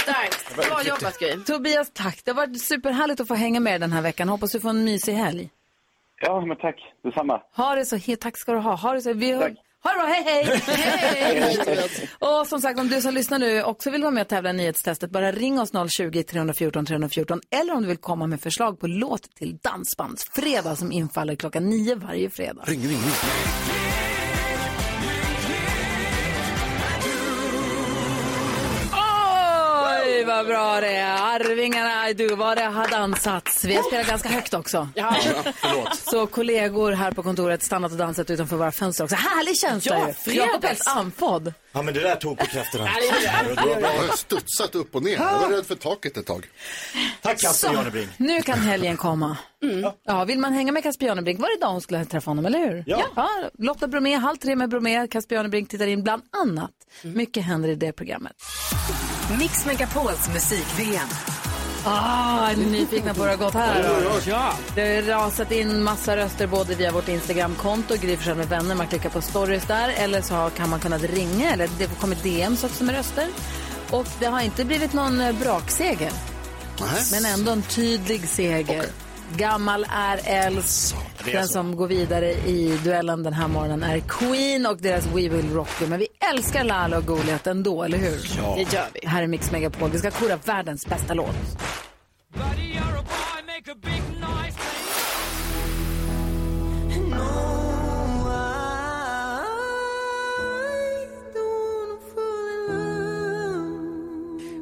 [0.00, 0.56] Starkt.
[0.56, 1.44] Bra jobbat, Gry.
[1.46, 2.20] Tobias, tack.
[2.24, 4.28] Det har varit superhärligt att få hänga med den här veckan.
[4.28, 5.50] Hoppas du får en mysig helg.
[6.20, 6.76] Ja, men tack.
[7.04, 7.40] Detsamma.
[7.56, 8.74] Ha det så he- Tack ska du ha.
[8.76, 9.12] Ha det så...
[9.12, 9.42] Vi har...
[9.42, 9.56] Tack.
[9.84, 12.08] Ha det bra, hej hej!
[12.18, 14.52] och som sagt, om du som lyssnar nu också vill vara med och tävla i
[14.52, 18.86] nyhetstestet, bara ring oss 020 314 314 eller om du vill komma med förslag på
[18.86, 22.62] låt till Dansbandsfredag som infaller klockan nio varje fredag.
[22.66, 23.85] Ring, ring, ring.
[30.46, 31.34] Vad bra det är.
[31.34, 33.64] Arvingarna, du vad det har dansats.
[33.64, 34.88] Vi har spelat ganska högt också.
[34.94, 35.14] Ja.
[36.10, 39.16] Så kollegor här på kontoret stannat och dansat utanför våra fönster också.
[39.16, 40.38] Härlig känsla Ja, ju.
[40.38, 41.52] Jakob är helt andfådd.
[41.72, 42.88] Ja, men det där tog på krafterna.
[43.56, 45.12] Jag har studsat upp och ner.
[45.12, 46.46] Jag var rädd för taket ett tag.
[47.22, 48.08] Tack Kasper Janebring.
[48.16, 49.36] Nu kan helgen komma.
[50.06, 52.58] Ja, vill man hänga med Casper Janebrink var det idag hon skulle träffa honom, eller
[52.58, 52.84] hur?
[52.86, 53.28] Ja.
[53.58, 56.70] Lotta Bromé, halv tre med Bromé, Casper Janebrink tittar in bland annat.
[57.02, 58.32] Mycket händer i det programmet.
[59.30, 61.08] Mix Megapols musik-VM.
[61.84, 64.02] Ah, är ni nyfikna på hur det har gått här?
[64.26, 64.52] Ja.
[64.74, 69.10] Det har rasat in massa röster både via vårt Instagramkonto, Gry med vänner, man klickar
[69.10, 72.84] på stories där, eller så kan man kunnat ringa, eller det har kommit DMs också
[72.84, 73.28] med röster.
[73.90, 76.12] Och det har inte blivit någon eh, brakseger,
[77.12, 78.78] men ändå en tydlig seger.
[78.78, 79.05] Okej.
[79.36, 80.96] Gammal är äldst.
[81.24, 81.52] Den så.
[81.52, 85.80] som går vidare i duellen den här morgonen är Queen och deras We Will Rock
[85.80, 85.90] You.
[85.90, 88.56] Men vi älskar Lala och Goliat ändå, eller hur?
[88.56, 89.08] Det gör vi.
[89.08, 89.90] Här är Mix Megapol.
[89.90, 91.36] Vi ska kora världens bästa låt.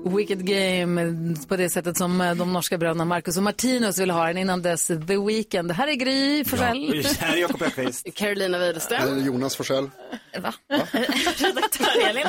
[0.04, 4.26] Wicked Game på det sättet som eh, de norska bröderna Marcus och Martinus vill ha
[4.26, 5.72] den innan dess The Weeknd.
[5.72, 7.04] Här är Gry Forssell.
[7.18, 8.06] Här är Jakob Öqvist.
[8.14, 9.18] Carolina Widerström.
[9.18, 9.90] är Jonas Forsell.
[10.40, 10.54] Va?
[11.36, 12.26] Redaktör Elin.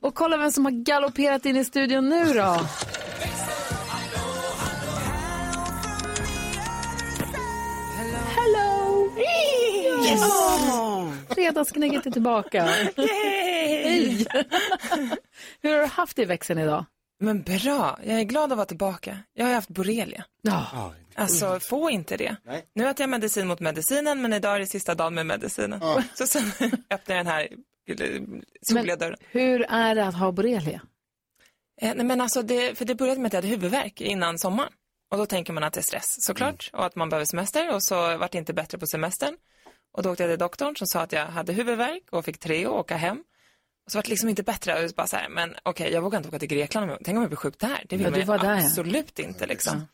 [0.00, 2.60] Och kolla vem som har galopperat in i studion nu då.
[10.10, 10.22] Yes!
[11.28, 12.64] Fredagsgnägget är tillbaka.
[12.96, 14.26] Hej!
[15.62, 16.84] Hur har du haft det i växeln idag?
[17.20, 19.18] Men bra, jag är glad att vara tillbaka.
[19.34, 20.24] Jag har haft borrelia.
[20.42, 20.92] Ja.
[21.14, 22.36] Alltså, få inte det.
[22.74, 25.80] Nu äter jag medicin mot medicinen, men idag är det sista dagen med medicinen.
[26.14, 26.42] Så sen
[26.90, 27.48] öppnar jag den här
[28.62, 29.16] soliga dörren.
[29.30, 30.80] Hur är det att ha borrelia?
[31.80, 34.72] Eh, nej, men alltså det, för det började med att jag hade huvudvärk innan sommaren.
[35.10, 37.82] Och då tänker man att det är stress såklart och att man behöver semester och
[37.84, 39.36] så vart det inte bättre på semestern.
[39.92, 42.66] Och då åkte jag till doktorn som sa att jag hade huvudvärk och fick tre
[42.66, 43.24] och åka hem.
[43.84, 44.84] Och så vart det liksom inte bättre.
[44.84, 46.90] Och bara så här, men okej, jag vågar inte åka till Grekland.
[47.04, 47.84] Tänk om jag blir sjuk där.
[47.88, 48.64] Det vill Ja, man var där, ja.
[48.64, 49.86] absolut inte liksom.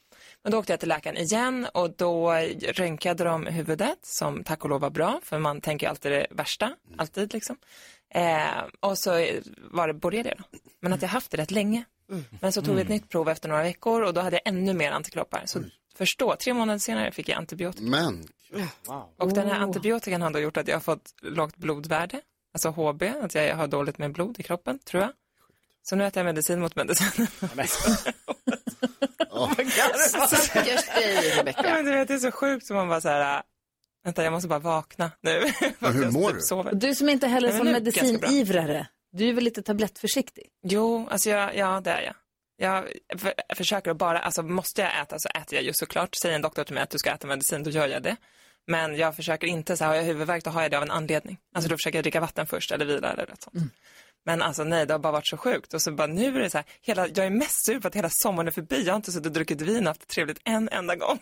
[0.42, 2.32] Men då åkte jag till läkaren igen och då
[2.72, 6.72] röntgade de huvudet som tack och lov var bra för man tänker alltid det värsta,
[6.96, 7.56] alltid liksom.
[8.14, 8.46] Eh,
[8.80, 9.10] och så
[9.70, 10.58] var det borrelia då.
[10.80, 11.84] Men att jag haft det rätt länge.
[12.40, 14.74] Men så tog vi ett nytt prov efter några veckor och då hade jag ännu
[14.74, 15.42] mer antikroppar.
[15.46, 15.62] Så
[15.96, 17.84] förstå, tre månader senare fick jag antibiotika.
[17.84, 18.28] Men,
[19.16, 22.20] Och den här antibiotikan har då gjort att jag har fått lågt blodvärde,
[22.54, 25.12] alltså HB, att jag har dåligt med blod i kroppen, tror jag.
[25.82, 27.26] Så nu äter jag medicin mot medicin.
[30.08, 31.62] Stackars dig, Rebecka.
[31.62, 33.42] men du vet, det är så sjukt som man bara så här,
[34.04, 35.52] vänta jag måste bara vakna nu.
[35.78, 36.40] Men hur mår du?
[36.40, 36.74] Sover.
[36.74, 38.86] Du som inte heller är sån medicinivrare.
[39.12, 40.44] Du är väl lite tablettförsiktig?
[40.62, 42.14] Jo, alltså jag, ja det är jag.
[42.56, 42.88] Jag
[43.18, 46.14] för, försöker att bara, alltså måste jag äta så äter jag ju såklart.
[46.22, 48.16] Säger en doktor till mig att du ska äta medicin, då gör jag det.
[48.66, 50.90] Men jag försöker inte, så här, har jag huvudvärk då har jag det av en
[50.90, 51.38] anledning.
[51.54, 53.56] Alltså då försöker jag dricka vatten först eller vila eller något sånt.
[53.56, 53.70] Mm.
[54.26, 55.74] Men alltså nej, det har bara varit så sjukt.
[55.74, 57.94] Och så bara nu är det så här, hela, jag är mest sur på att
[57.94, 58.82] hela sommaren är förbi.
[58.82, 61.18] Jag har inte suttit och druckit vin och haft det trevligt en enda gång.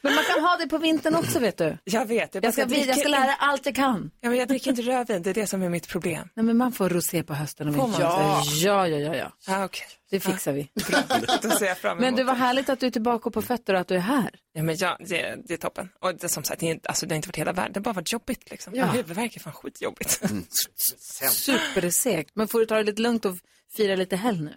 [0.00, 1.78] Men man kan ha det på vintern också vet du.
[1.84, 2.34] Jag vet.
[2.34, 4.10] Jag, Jag ska, dricker jag ska lära allt jag kan.
[4.20, 6.28] Ja, men jag dricker inte rödvin, det är det som är mitt problem.
[6.34, 7.68] Nej, men man får rosé på hösten.
[7.68, 8.00] Och vintern.
[8.00, 9.32] Ja, ja, ja, ja.
[9.46, 9.86] Ja, okej.
[10.10, 10.70] Det fixar vi.
[11.42, 12.24] Då ser jag fram emot Men du, det.
[12.24, 14.30] var härligt att du är tillbaka på fötter och att du är här.
[14.52, 15.88] Ja, men ja, det, det är toppen.
[16.00, 17.78] Och det, som sagt, det, är, inte- alltså, det har inte varit hela världen, det
[17.78, 18.74] har bara varit jobbigt liksom.
[18.74, 18.80] Ja.
[18.86, 18.92] Ja.
[18.92, 20.20] Huvudvärk är fan skitjobbigt.
[21.30, 22.30] Supersegt.
[22.34, 23.36] Men får du ta det lite lugnt och
[23.76, 24.54] fira lite helg nu?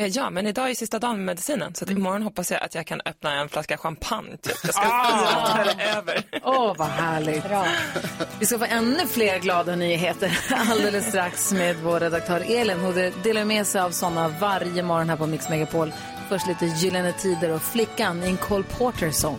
[0.00, 2.74] Eh, ja, men idag är sista dagen med medicinen, så att imorgon hoppas jag att
[2.74, 4.36] jag kan öppna en flaska champagne.
[4.36, 4.56] Typ.
[4.64, 6.22] Jag ska är över.
[6.42, 7.44] Åh, vad härligt.
[8.40, 10.38] Vi ska få ännu fler glada nyheter
[10.70, 12.80] alldeles strax med vår redaktör Elin.
[12.80, 15.92] Hon delar med sig av sådana varje morgon här på Mix Megapol.
[16.28, 19.38] Först lite Gyllene Tider och Flickan i en Cole Porter-sång.